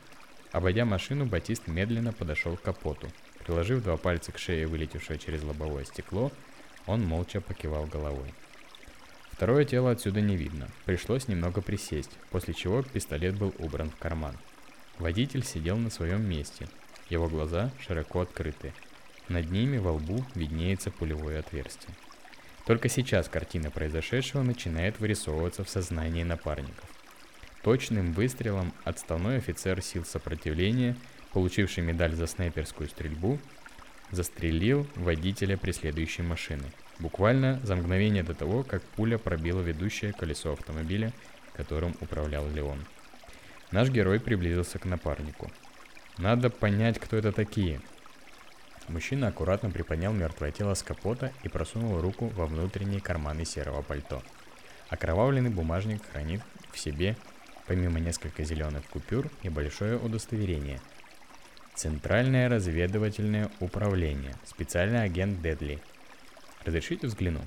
[0.53, 3.09] Обойдя машину, Батист медленно подошел к капоту.
[3.45, 6.33] Приложив два пальца к шее, вылетевшее через лобовое стекло,
[6.87, 8.33] он молча покивал головой.
[9.33, 10.69] Второе тело отсюда не видно.
[10.85, 14.37] Пришлось немного присесть, после чего пистолет был убран в карман.
[14.99, 16.67] Водитель сидел на своем месте.
[17.09, 18.73] Его глаза широко открыты.
[19.29, 21.95] Над ними во лбу виднеется пулевое отверстие.
[22.67, 26.98] Только сейчас картина произошедшего начинает вырисовываться в сознании напарников.
[27.63, 30.97] Точным выстрелом отставной офицер сил сопротивления,
[31.33, 33.39] получивший медаль за снайперскую стрельбу,
[34.11, 36.65] застрелил водителя преследующей машины,
[36.99, 41.13] буквально за мгновение до того, как пуля пробила ведущее колесо автомобиля,
[41.55, 42.85] которым управлял Леон.
[43.71, 45.51] Наш герой приблизился к напарнику.
[46.17, 47.81] Надо понять, кто это такие.
[48.89, 54.23] Мужчина аккуратно приподнял мертвое тело с капота и просунул руку во внутренние карманы серого пальто.
[54.89, 56.41] Окровавленный бумажник хранит
[56.73, 57.15] в себе,
[57.69, 60.81] помимо нескольких зеленых купюр, и большое удостоверение–
[61.79, 64.35] Центральное разведывательное управление.
[64.45, 65.79] Специальный агент Дедли.
[66.65, 67.41] Разрешите взгляну?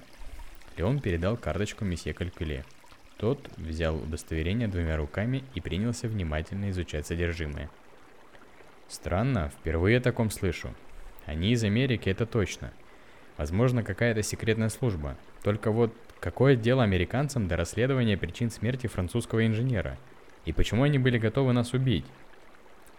[0.78, 2.64] Леон передал карточку месье Калькуле.
[3.18, 7.70] Тот взял удостоверение двумя руками и принялся внимательно изучать содержимое.
[8.88, 10.74] Странно, впервые о таком слышу.
[11.26, 12.72] Они из Америки, это точно.
[13.36, 15.18] Возможно, какая-то секретная служба.
[15.44, 19.98] Только вот какое дело американцам до расследования причин смерти французского инженера?
[20.46, 22.06] И почему они были готовы нас убить?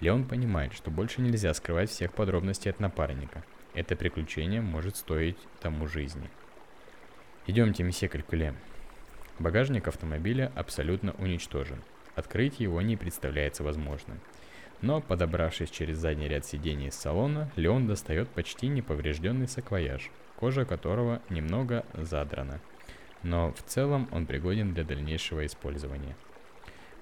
[0.00, 3.44] Леон понимает, что больше нельзя скрывать всех подробностей от напарника.
[3.74, 6.28] Это приключение может стоить тому жизни.
[7.46, 8.54] Идемте, месье Калькуле.
[9.38, 11.82] Багажник автомобиля абсолютно уничтожен.
[12.14, 14.20] Открыть его не представляется возможным.
[14.82, 21.22] Но, подобравшись через задний ряд сидений из салона, Леон достает почти неповрежденный саквояж, кожа которого
[21.30, 22.60] немного задрана.
[23.22, 26.16] Но в целом он пригоден для дальнейшего использования.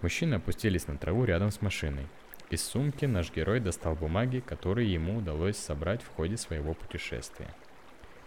[0.03, 2.07] Мужчины опустились на траву рядом с машиной,
[2.51, 7.47] из сумки наш герой достал бумаги, которые ему удалось собрать в ходе своего путешествия.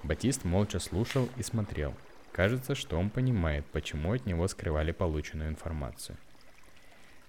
[0.02, 1.94] Батист молча слушал и смотрел.
[2.32, 6.18] Кажется, что он понимает, почему от него скрывали полученную информацию.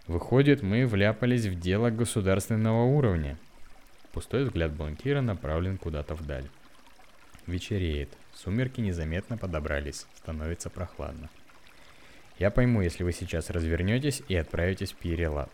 [0.06, 3.38] Выходит, мы вляпались в дело государственного уровня.
[4.12, 6.48] Пустой взгляд банкира направлен куда-то вдаль.
[7.48, 8.10] Вечереет.
[8.32, 10.06] Сумерки незаметно подобрались.
[10.14, 11.28] Становится прохладно.
[12.38, 15.50] Я пойму, если вы сейчас развернетесь и отправитесь в Перелад.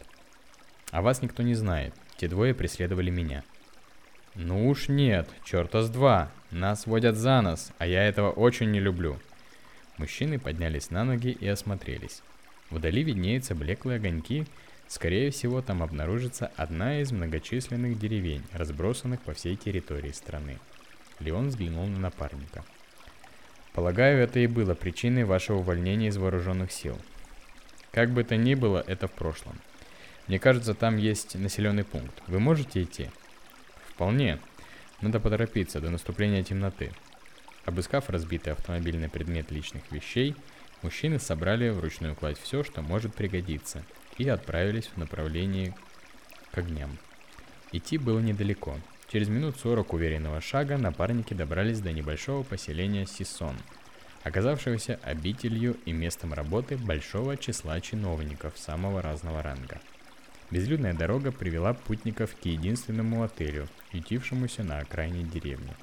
[0.91, 1.95] А вас никто не знает.
[2.17, 3.45] Те двое преследовали меня.
[4.35, 6.31] Ну уж нет, черта с два.
[6.51, 9.19] Нас водят за нос, а я этого очень не люблю.
[9.99, 12.23] Мужчины поднялись на ноги и осмотрелись.
[12.71, 14.47] Вдали виднеются блеклые огоньки.
[14.89, 20.59] Скорее всего, там обнаружится одна из многочисленных деревень, разбросанных по всей территории страны.
[21.21, 22.65] Леон взглянул на напарника.
[23.73, 26.99] Полагаю, это и было причиной вашего увольнения из вооруженных сил.
[27.93, 29.59] Как бы то ни было, это в прошлом.
[30.27, 32.15] Мне кажется, там есть населенный пункт.
[32.27, 33.11] Вы можете идти?
[33.89, 34.39] Вполне.
[35.01, 36.93] Надо поторопиться до наступления темноты.
[37.65, 40.35] Обыскав разбитый автомобильный предмет личных вещей,
[40.83, 43.85] мужчины собрали в ручную кладь все, что может пригодиться,
[44.19, 45.75] и отправились в направлении
[46.53, 46.99] к огням.
[47.73, 48.77] Идти было недалеко.
[49.11, 53.57] Через минут сорок уверенного шага напарники добрались до небольшого поселения Сисон.
[54.23, 59.81] оказавшегося обителью и местом работы большого числа чиновников самого разного ранга.
[60.51, 65.75] Безлюдная дорога привела путников к единственному отелю, ютившемуся на окраине деревни.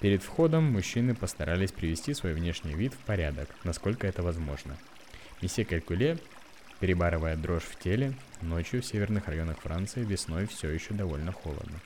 [0.00, 4.76] Перед входом мужчины постарались привести свой внешний вид в порядок, насколько это возможно.
[5.42, 6.18] Месье Калькуле,
[6.80, 11.78] перебарывая дрожь в теле, ночью в северных районах Франции весной все еще довольно холодно.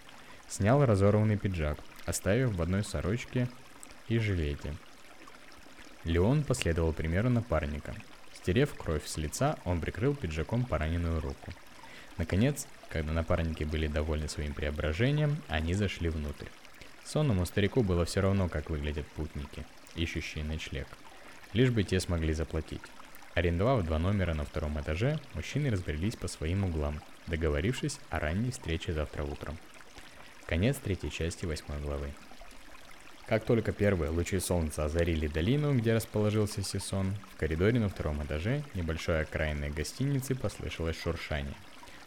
[0.56, 3.48] Снял разорванный пиджак, оставив в одной сорочке
[4.06, 4.72] и жилете.
[6.04, 7.92] Леон последовал примеру напарника.
[8.34, 11.50] Стерев кровь с лица, он прикрыл пиджаком пораненную руку.
[12.18, 16.46] Наконец, когда напарники были довольны своим преображением, они зашли внутрь.
[17.04, 20.86] Сонному старику было все равно, как выглядят путники, ищущие ночлег.
[21.52, 22.82] Лишь бы те смогли заплатить.
[23.34, 28.92] Арендовав два номера на втором этаже, мужчины разбрелись по своим углам, договорившись о ранней встрече
[28.92, 29.58] завтра утром.
[30.46, 32.12] Конец третьей части восьмой главы.
[33.26, 38.62] Как только первые лучи солнца озарили долину, где расположился Сисон, в коридоре на втором этаже
[38.74, 41.54] небольшой окраинной гостиницы послышалось шуршание.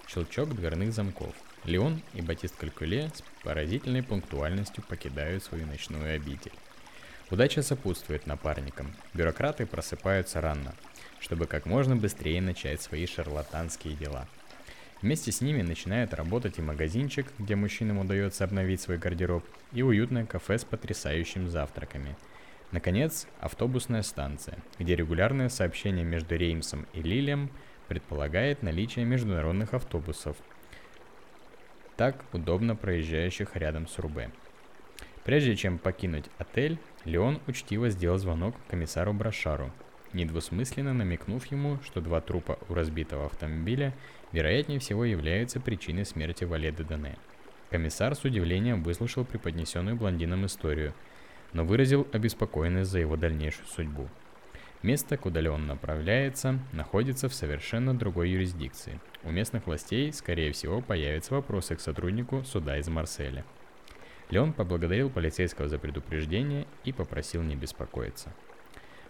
[0.08, 1.34] Щелчок дверных замков.
[1.66, 6.54] Леон и Батист Калькуле с поразительной пунктуальностью покидают свою ночную обитель.
[7.32, 8.94] Удача сопутствует напарникам.
[9.16, 10.76] Бюрократы просыпаются рано,
[11.20, 14.28] чтобы как можно быстрее начать свои шарлатанские дела–
[15.02, 20.26] Вместе с ними начинает работать и магазинчик, где мужчинам удается обновить свой гардероб, и уютное
[20.26, 22.16] кафе с потрясающими завтраками.
[22.72, 27.50] Наконец, автобусная станция, где регулярное сообщение между Реймсом и Лилием
[27.88, 30.36] предполагает наличие международных автобусов,
[31.96, 34.32] так удобно проезжающих рядом с Рубе.
[35.24, 39.72] Прежде чем покинуть отель, Леон учтиво сделал звонок комиссару Брашару,
[40.14, 43.94] недвусмысленно намекнув ему, что два трупа у разбитого автомобиля
[44.32, 47.18] вероятнее всего являются причиной смерти Валеды Дане.
[47.70, 50.94] Комиссар с удивлением выслушал преподнесенную блондином историю,
[51.54, 54.08] но выразил обеспокоенность за его дальнейшую судьбу.
[54.84, 59.00] Место, куда Леон направляется, находится в совершенно другой юрисдикции.
[59.24, 63.44] У местных властей, скорее всего, появятся вопросы к сотруднику суда из Марселя.
[64.30, 68.32] Леон поблагодарил полицейского за предупреждение и попросил не беспокоиться.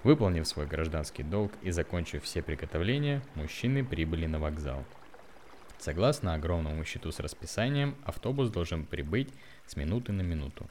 [0.04, 4.86] Выполнив свой гражданский долг и закончив все приготовления, мужчины прибыли на вокзал.
[5.80, 9.30] Согласно огромному счету с расписанием, автобус должен прибыть
[9.66, 10.68] с минуты на минуту.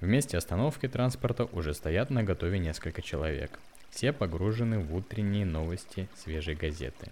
[0.00, 3.58] В месте остановки транспорта уже стоят на готове несколько человек.
[3.90, 7.10] Все погружены в утренние новости свежей газеты.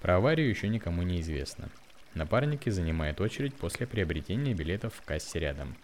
[0.00, 1.68] Про аварию еще никому не известно.
[2.14, 5.74] Напарники занимают очередь после приобретения билетов в кассе рядом.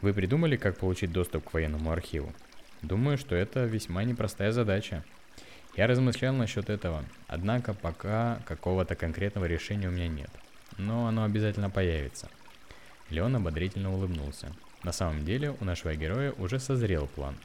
[0.00, 2.32] Вы придумали, как получить доступ к военному архиву?
[2.82, 5.04] Думаю, что это весьма непростая задача.
[5.76, 10.30] Я размышлял насчет этого, однако пока какого-то конкретного решения у меня нет.
[10.78, 12.28] Но оно обязательно появится.
[13.08, 14.52] Леон ободрительно улыбнулся.
[14.82, 17.36] На самом деле у нашего героя уже созрел план.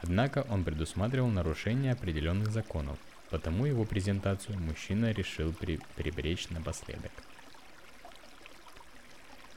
[0.00, 2.98] Однако он предусматривал нарушение определенных законов,
[3.30, 7.10] потому его презентацию мужчина решил при приберечь напоследок.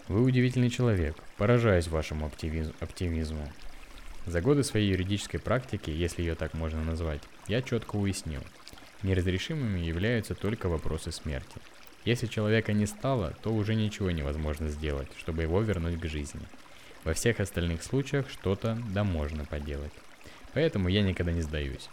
[0.08, 3.52] Вы удивительный человек, поражаюсь вашему оптимиз- оптимизму.
[4.28, 8.42] За годы своей юридической практики, если ее так можно назвать, я четко уяснил.
[9.02, 11.62] Неразрешимыми являются только вопросы смерти.
[12.04, 16.42] Если человека не стало, то уже ничего невозможно сделать, чтобы его вернуть к жизни.
[17.06, 19.94] Во всех остальных случаях что-то да можно поделать.
[20.54, 21.88] Поэтому я никогда не сдаюсь.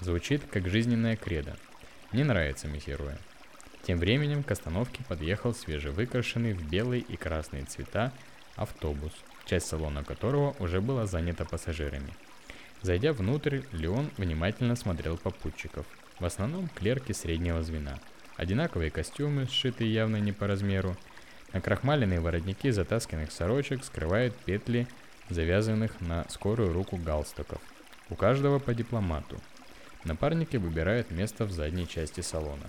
[0.00, 1.56] Звучит как жизненная кредо.
[2.10, 3.18] Мне нравится месье Роя.
[3.86, 8.14] Тем временем к остановке подъехал свежевыкрашенный в белый и красные цвета
[8.56, 9.12] автобус–
[9.46, 12.12] часть салона которого уже была занята пассажирами.
[12.82, 15.86] Зайдя внутрь, Леон внимательно смотрел попутчиков.
[16.20, 17.98] В основном клерки среднего звена.
[18.36, 20.96] Одинаковые костюмы, сшитые явно не по размеру.
[21.52, 24.86] Накрахмаленные воротники затасканных сорочек скрывают петли,
[25.30, 27.60] завязанных на скорую руку галстуков.
[28.10, 29.40] У каждого по дипломату.
[30.04, 32.66] Напарники выбирают место в задней части салона.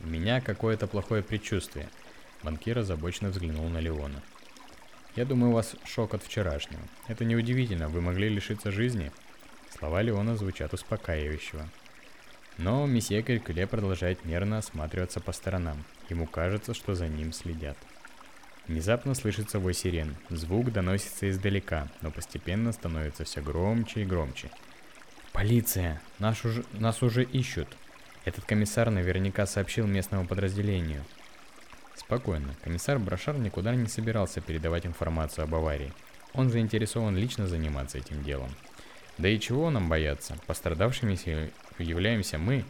[0.00, 1.88] У меня какое-то плохое предчувствие.
[2.42, 4.22] Банкир озабоченно взглянул на Леона.
[5.14, 6.82] Я думаю, у вас шок от вчерашнего.
[7.06, 9.12] Это неудивительно, вы могли лишиться жизни.
[9.70, 11.68] Слова Леона звучат успокаивающего.
[12.56, 15.84] Но месье Калькуле продолжает нервно осматриваться по сторонам.
[16.08, 17.76] Ему кажется, что за ним следят.
[18.68, 20.16] Внезапно слышится вой сирен.
[20.30, 24.50] Звук доносится издалека, но постепенно становится все громче и громче.
[25.32, 26.00] «Полиция!
[26.18, 27.68] Нас уже, нас уже ищут!»
[28.24, 31.04] Этот комиссар наверняка сообщил местному подразделению.
[31.96, 32.54] Спокойно.
[32.62, 35.92] Комиссар Брошар никуда не собирался передавать информацию об аварии.
[36.34, 38.50] Он заинтересован лично заниматься этим делом.
[39.18, 40.36] Да и чего нам бояться?
[40.46, 41.18] Пострадавшими
[41.78, 42.64] являемся мы.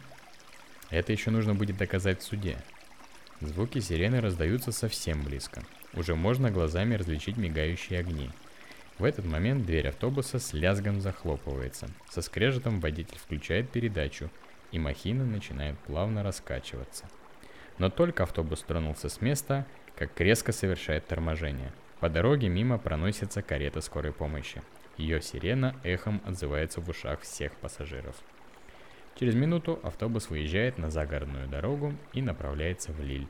[0.89, 2.57] Это еще нужно будет доказать в суде.
[3.39, 5.63] Звуки сирены раздаются совсем близко.
[5.93, 8.29] Уже можно глазами различить мигающие огни.
[8.99, 11.89] В этот момент дверь автобуса с лязгом захлопывается.
[12.09, 14.29] Со скрежетом водитель включает передачу,
[14.71, 17.05] и махина начинает плавно раскачиваться.
[17.77, 19.65] Но только автобус тронулся с места,
[19.95, 21.71] как резко совершает торможение.
[21.99, 24.61] По дороге мимо проносится карета скорой помощи.
[24.97, 28.15] Ее сирена эхом отзывается в ушах всех пассажиров.
[29.15, 33.27] Через минуту автобус выезжает на загородную дорогу и направляется в Лиль.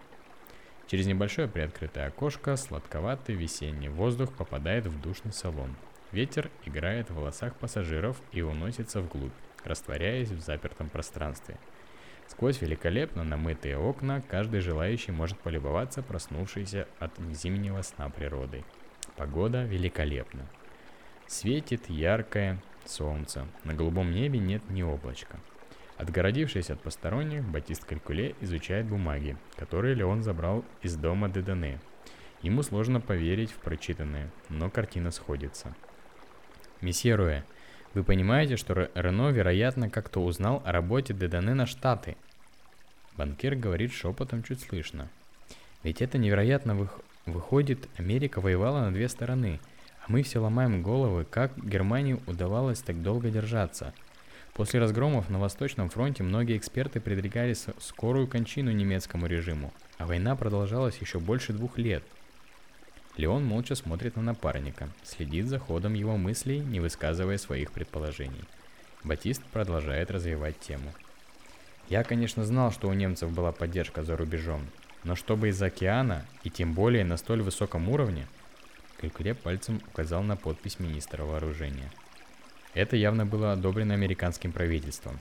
[0.87, 5.75] Через небольшое приоткрытое окошко сладковатый весенний воздух попадает в душный салон.
[6.11, 9.33] Ветер играет в волосах пассажиров и уносится вглубь,
[9.63, 11.57] растворяясь в запертом пространстве.
[12.27, 18.65] Сквозь великолепно намытые окна каждый желающий может полюбоваться проснувшейся от зимнего сна природой.
[19.15, 20.47] Погода великолепна.
[21.27, 23.47] Светит яркое солнце.
[23.63, 25.37] На голубом небе нет ни облачка.
[25.97, 31.79] Отгородившись от посторонних, Батист Калькуле изучает бумаги, которые Леон забрал из дома Дедане.
[32.41, 35.75] Ему сложно поверить в прочитанное, но картина сходится.
[36.81, 37.43] «Месье Руэ,
[37.93, 42.15] вы понимаете, что Рено, вероятно, как-то узнал о работе Дедане на Штаты?»
[43.17, 45.09] Банкир говорит шепотом чуть слышно.
[45.83, 46.89] «Ведь это невероятно вы...
[47.25, 49.59] выходит, Америка воевала на две стороны,
[50.01, 53.93] а мы все ломаем головы, как Германии удавалось так долго держаться–
[54.53, 60.97] После разгромов на Восточном фронте многие эксперты предрекали скорую кончину немецкому режиму, а война продолжалась
[60.99, 62.03] еще больше двух лет.
[63.17, 68.43] Леон молча смотрит на напарника, следит за ходом его мыслей, не высказывая своих предположений.
[69.03, 70.91] Батист продолжает развивать тему.
[71.89, 74.67] Я, конечно, знал, что у немцев была поддержка за рубежом,
[75.03, 78.27] но чтобы из океана, и тем более на столь высоком уровне,
[78.99, 81.91] Калькуле пальцем указал на подпись министра вооружения–
[82.73, 85.19] это явно было одобрено американским правительством.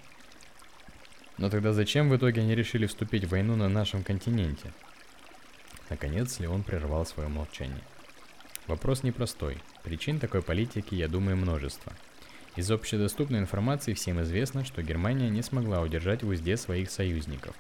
[1.36, 4.72] Но тогда зачем в итоге они решили вступить в войну на нашем континенте?
[5.90, 7.82] Наконец Леон прервал свое молчание.
[8.66, 9.58] Вопрос непростой.
[9.82, 11.92] Причин такой политики, я думаю, множество.
[12.56, 17.56] Из общедоступной информации всем известно, что Германия не смогла удержать в узде своих союзников.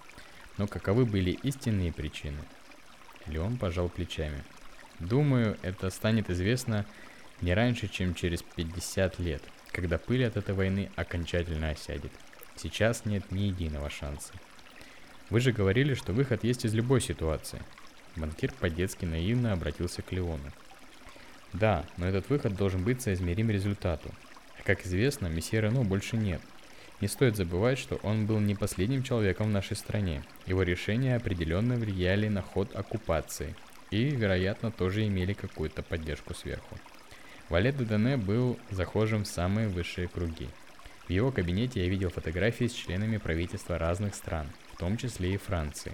[0.58, 2.42] Но каковы были истинные причины?
[3.26, 4.44] Леон пожал плечами.
[4.98, 6.86] Думаю, это станет известно
[7.40, 9.42] не раньше, чем через 50 лет–
[9.72, 12.12] когда пыль от этой войны окончательно осядет.
[12.56, 14.32] Сейчас нет ни единого шанса.
[15.30, 17.62] Вы же говорили, что выход есть из любой ситуации.
[18.16, 20.52] Банкир по-детски наивно обратился к Леону.
[21.52, 24.10] Да, но этот выход должен быть соизмерим результату.
[24.58, 26.40] А как известно, месье Рено больше нет.
[27.00, 30.22] Не стоит забывать, что он был не последним человеком в нашей стране.
[30.46, 33.56] Его решения определенно влияли на ход оккупации
[33.90, 36.78] и, вероятно, тоже имели какую-то поддержку сверху.
[37.48, 40.48] Валет Дедане был захожим в самые высшие круги.
[41.06, 45.38] В его кабинете я видел фотографии с членами правительства разных стран, в том числе и
[45.38, 45.92] Франции.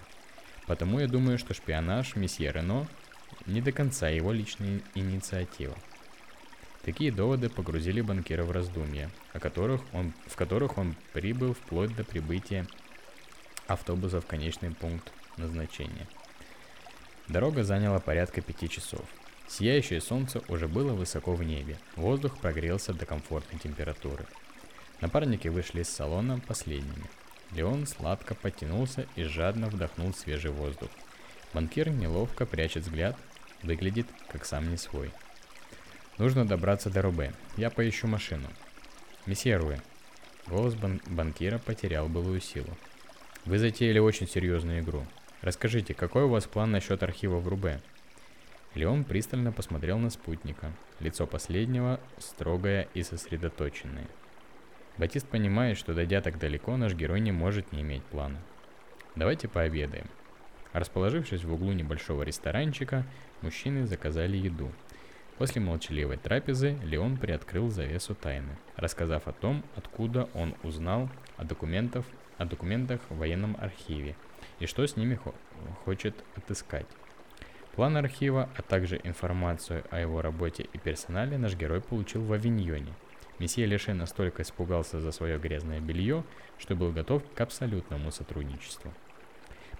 [0.69, 2.87] Потому я думаю, что шпионаж месье Рено
[3.47, 5.75] не до конца его личная инициатива.
[6.83, 12.05] Такие доводы погрузили банкира в раздумья, о которых он, в которых он прибыл вплоть до
[12.05, 12.67] прибытия
[13.67, 16.07] автобуса в конечный пункт назначения.
[17.29, 19.05] Дорога заняла порядка пяти часов.
[19.49, 24.27] Сияющее солнце уже было высоко в небе, воздух прогрелся до комфортной температуры.
[25.01, 27.07] Напарники вышли из салона последними.
[27.53, 30.91] Леон сладко потянулся и жадно вдохнул свежий воздух.
[31.55, 33.17] Банкир неловко прячет взгляд,
[33.63, 35.11] выглядит как сам не свой.
[36.19, 37.33] Нужно добраться до Рубе.
[37.57, 38.49] Я поищу машину.
[39.25, 39.79] Месье Руэ.
[40.47, 42.77] Голос бан- банкира потерял былую силу.
[43.45, 45.07] Вы затеяли очень серьезную игру.
[45.41, 47.81] Расскажите, какой у вас план насчет архива в Рубе?
[48.75, 50.73] Леон пристально посмотрел на спутника.
[51.01, 54.09] Лицо последнего строгое и сосредоточенное.
[54.99, 58.39] Батист понимает, что дойдя так далеко, наш герой не может не иметь плана.
[59.15, 60.09] Давайте пообедаем.
[60.73, 63.07] Расположившись в углу небольшого ресторанчика,
[63.41, 64.71] мужчины заказали еду.
[65.39, 72.05] После молчаливой трапезы Леон приоткрыл завесу тайны, рассказав о том, откуда он узнал о, документах,
[72.37, 74.17] о документах в военном архиве
[74.59, 75.35] и что с ними хо-
[75.85, 76.87] хочет отыскать.
[77.77, 82.93] План архива, а также информацию о его работе и персонале наш герой получил в Авиньоне.
[83.39, 86.25] Месье Леше настолько испугался за свое грязное белье,
[86.59, 88.93] что был готов к абсолютному сотрудничеству.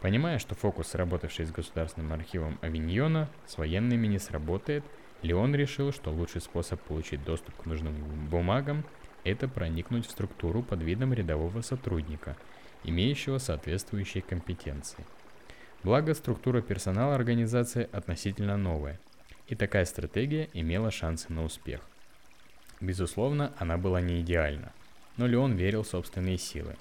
[0.01, 4.85] Понимая, что фокус, работавший с Государственным архивом Авиньона, с военными не сработает,
[5.23, 8.85] Леон решил, что лучший способ получить доступ к нужным бумагам–
[9.25, 12.37] это проникнуть в структуру под видом рядового сотрудника,
[12.85, 15.05] имеющего соответствующие компетенции–
[15.85, 18.99] Благо, структура персонала организации относительно новая,
[19.47, 21.81] и такая стратегия имела шансы на успех.
[22.81, 24.73] Безусловно, она была не идеальна,
[25.17, 26.77] но Леон верил в собственные силы.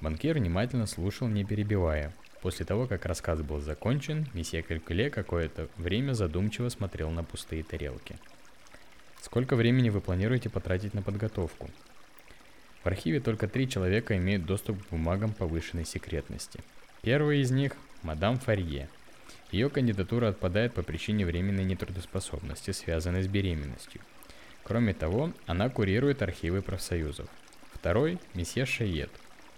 [0.00, 2.12] Банкир внимательно слушал, не перебивая.
[2.42, 8.16] После того, как рассказ был закончен, месье Калькуле какое-то время задумчиво смотрел на пустые тарелки.
[9.20, 11.68] Сколько времени вы планируете потратить на подготовку?
[12.84, 16.60] В архиве только три человека имеют доступ к бумагам повышенной секретности.
[17.02, 17.72] Первый из них–
[18.02, 18.88] мадам Фарье.
[19.50, 24.00] Ее кандидатура отпадает по причине временной нетрудоспособности, связанной с беременностью.
[24.66, 27.28] Кроме того, она курирует архивы профсоюзов.
[27.72, 29.10] Второй– месье Шейет,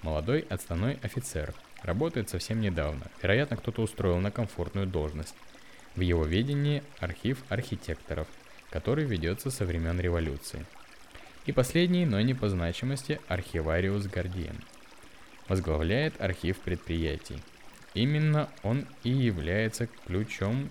[0.03, 5.35] молодой отставной офицер, работает совсем недавно, вероятно, кто-то устроил на комфортную должность.
[5.97, 8.29] В его ведении архив архитекторов,
[8.71, 10.67] который ведется со времен революции–
[11.49, 14.63] и последний, но не по значимости, архивариус Гардиен.
[15.49, 17.39] Возглавляет архив предприятий.
[17.95, 20.69] Именно он и является ключом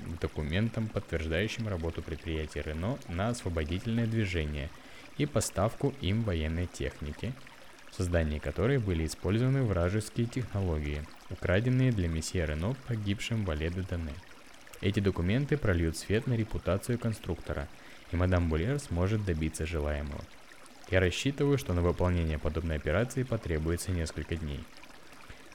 [0.00, 4.70] к документам, подтверждающим работу предприятия Рено на освободительное движение
[5.18, 7.32] и поставку им военной техники,
[7.90, 14.14] в создании которой были использованы вражеские технологии, украденные для месье Рено погибшим в де Дане.
[14.80, 17.68] Эти документы прольют свет на репутацию конструктора–
[18.12, 20.20] и мадам Булер сможет добиться желаемого.
[20.90, 24.64] Я рассчитываю, что на выполнение подобной операции потребуется несколько дней.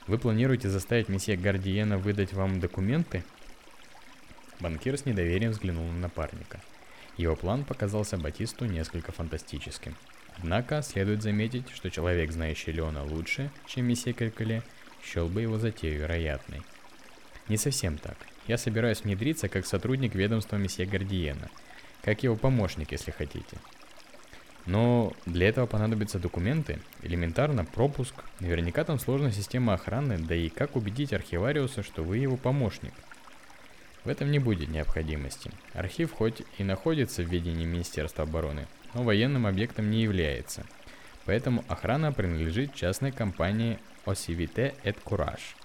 [0.07, 3.23] Вы планируете заставить месье Гардиена выдать вам документы?
[4.59, 6.61] Банкир с недоверием взглянул на напарника.
[7.17, 9.95] Его план показался Батисту несколько фантастическим.
[10.37, 14.63] Однако, следует заметить, что человек, знающий Леона лучше, чем месье Калькуле,
[15.03, 16.61] счел бы его затею вероятной.
[17.47, 18.17] Не совсем так.
[18.47, 21.49] Я собираюсь внедриться как сотрудник ведомства месье Гардиена–
[22.05, 23.57] как его помощник, если хотите.
[24.67, 30.75] Но для этого понадобятся документы, элементарно пропуск, наверняка там сложная система охраны, да и как
[30.75, 32.93] убедить архивариуса, что вы его помощник.
[34.05, 35.51] В этом не будет необходимости.
[35.73, 40.63] Архив хоть и находится в ведении Министерства обороны, но военным объектом не является.
[41.25, 45.55] Поэтому охрана принадлежит частной компании Osivite et Courage.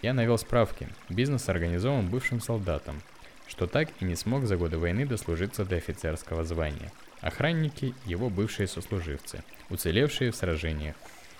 [0.00, 0.88] Я навел справки.
[1.10, 3.02] Бизнес организован бывшим солдатом,
[3.46, 6.90] что так и не смог за годы войны дослужиться до офицерского звания.
[7.20, 10.96] Охранники– его бывшие сослуживцы, уцелевшие в сражениях,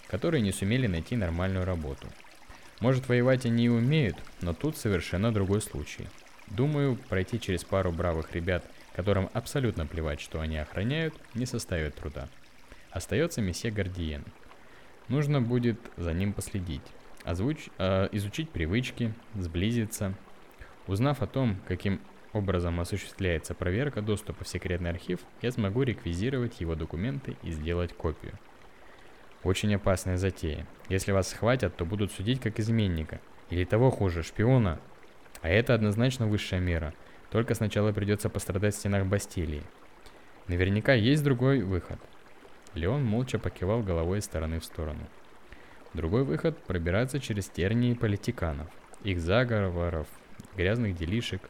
[0.09, 2.07] которые не сумели найти нормальную работу.
[2.81, 6.09] Может, воевать они и умеют, но тут совершенно другой случай.
[6.49, 8.65] Думаю, пройти через пару бравых ребят,
[8.97, 12.29] которым абсолютно плевать, что они охраняют, не составит труда.
[12.91, 14.25] Остается месье Гардиен.
[15.09, 16.83] Нужно будет за ним последить,
[17.25, 17.69] озвуч...
[17.79, 20.15] э, изучить привычки, сблизиться,
[20.91, 22.01] Узнав о том, каким
[22.33, 28.33] образом осуществляется проверка доступа в секретный архив, я смогу реквизировать его документы и сделать копию.
[29.43, 30.67] Очень опасная затея.
[30.89, 33.21] Если вас схватят, то будут судить как изменника.
[33.49, 34.79] Или того хуже, шпиона.
[35.41, 36.93] А это однозначно высшая мера.
[37.31, 39.63] Только сначала придется пострадать в стенах Бастилии.
[40.47, 41.99] Наверняка есть другой выход.
[42.75, 45.09] Леон молча покивал головой из стороны в сторону.
[45.95, 48.69] Другой выход– пробираться через тернии политиканов,
[49.03, 50.07] их заговоров,
[50.57, 51.43] грязных делишек.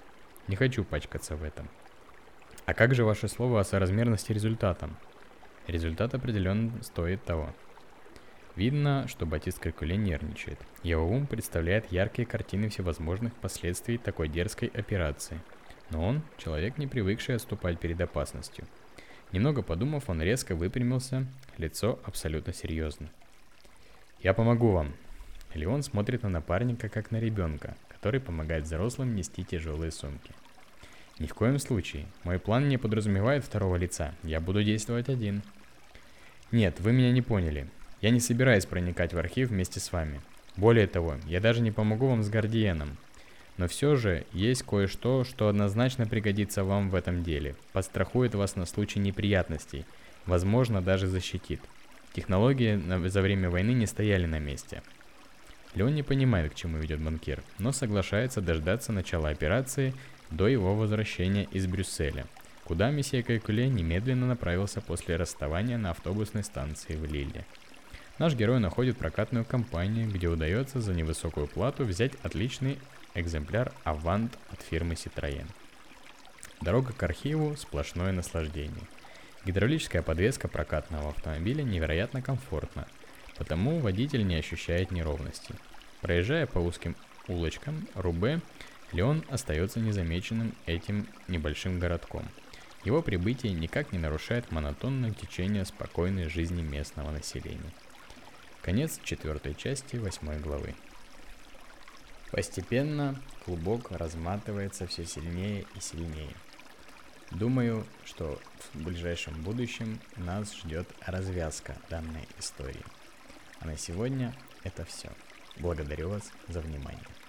[0.49, 1.69] Не хочу пачкаться в этом.
[2.67, 4.97] А как же ваше слово о соразмерности результатам?
[5.67, 7.51] Результат определенно стоит того.
[8.61, 10.59] Видно, что Батист Крикуле нервничает.
[10.83, 15.41] Его ум представляет яркие картины всевозможных последствий такой дерзкой операции.
[15.89, 18.67] Но он– человек, не привыкший отступать перед опасностью.
[19.33, 23.09] Немного подумав, он резко выпрямился, лицо абсолютно серьезно.
[24.23, 24.93] «Я помогу вам».
[25.55, 30.35] Леон смотрит на напарника, как на ребенка, который помогает взрослым нести тяжелые сумки.
[31.19, 32.05] Ни в коем случае.
[32.25, 34.15] Мой план не подразумевает второго лица.
[34.23, 35.41] Я буду действовать один.
[36.53, 37.67] Нет, вы меня не поняли.
[38.01, 40.21] Я не собираюсь проникать в архив вместе с вами.
[40.57, 42.97] Более того, я даже не помогу вам с Гардиеном.
[43.57, 47.57] Но все же есть кое-что, что однозначно пригодится вам в этом деле.
[47.73, 49.85] Подстрахует вас на случай неприятностей.
[50.25, 51.61] Возможно, даже защитит.
[52.15, 54.83] Технологии за время войны не стояли на месте.
[55.75, 59.95] Леон не понимает, к чему ведет банкир, но соглашается дождаться начала операции
[60.31, 62.27] до его возвращения из Брюсселя,
[62.65, 67.45] куда месье Кайкуле немедленно направился после расставания на автобусной станции в Лилле.
[68.21, 72.79] Наш герой находит прокатную компанию, где удается за невысокую плату взять отличный
[73.15, 75.47] экземпляр Авант от фирмы Citroën.
[76.61, 78.85] Дорога к архиву– сплошное наслаждение.
[79.47, 82.87] Гидравлическая подвеска прокатного автомобиля невероятно комфортна–
[83.39, 85.55] потому водитель не ощущает неровностей.
[86.03, 86.95] Проезжая по узким
[87.27, 88.43] улочкам Рубе,
[88.93, 92.27] Леон остается незамеченным этим небольшим городком.
[92.85, 97.73] Его прибытие никак не нарушает монотонное течение спокойной жизни местного населения.
[98.63, 100.75] Конец четвертой части восьмой главы.
[102.31, 106.35] Постепенно клубок разматывается все сильнее и сильнее.
[107.31, 108.39] Думаю, что
[108.75, 112.85] в ближайшем будущем нас ждет развязка данной истории.
[113.61, 115.11] А на сегодня это все.
[115.57, 117.20] Благодарю вас за внимание.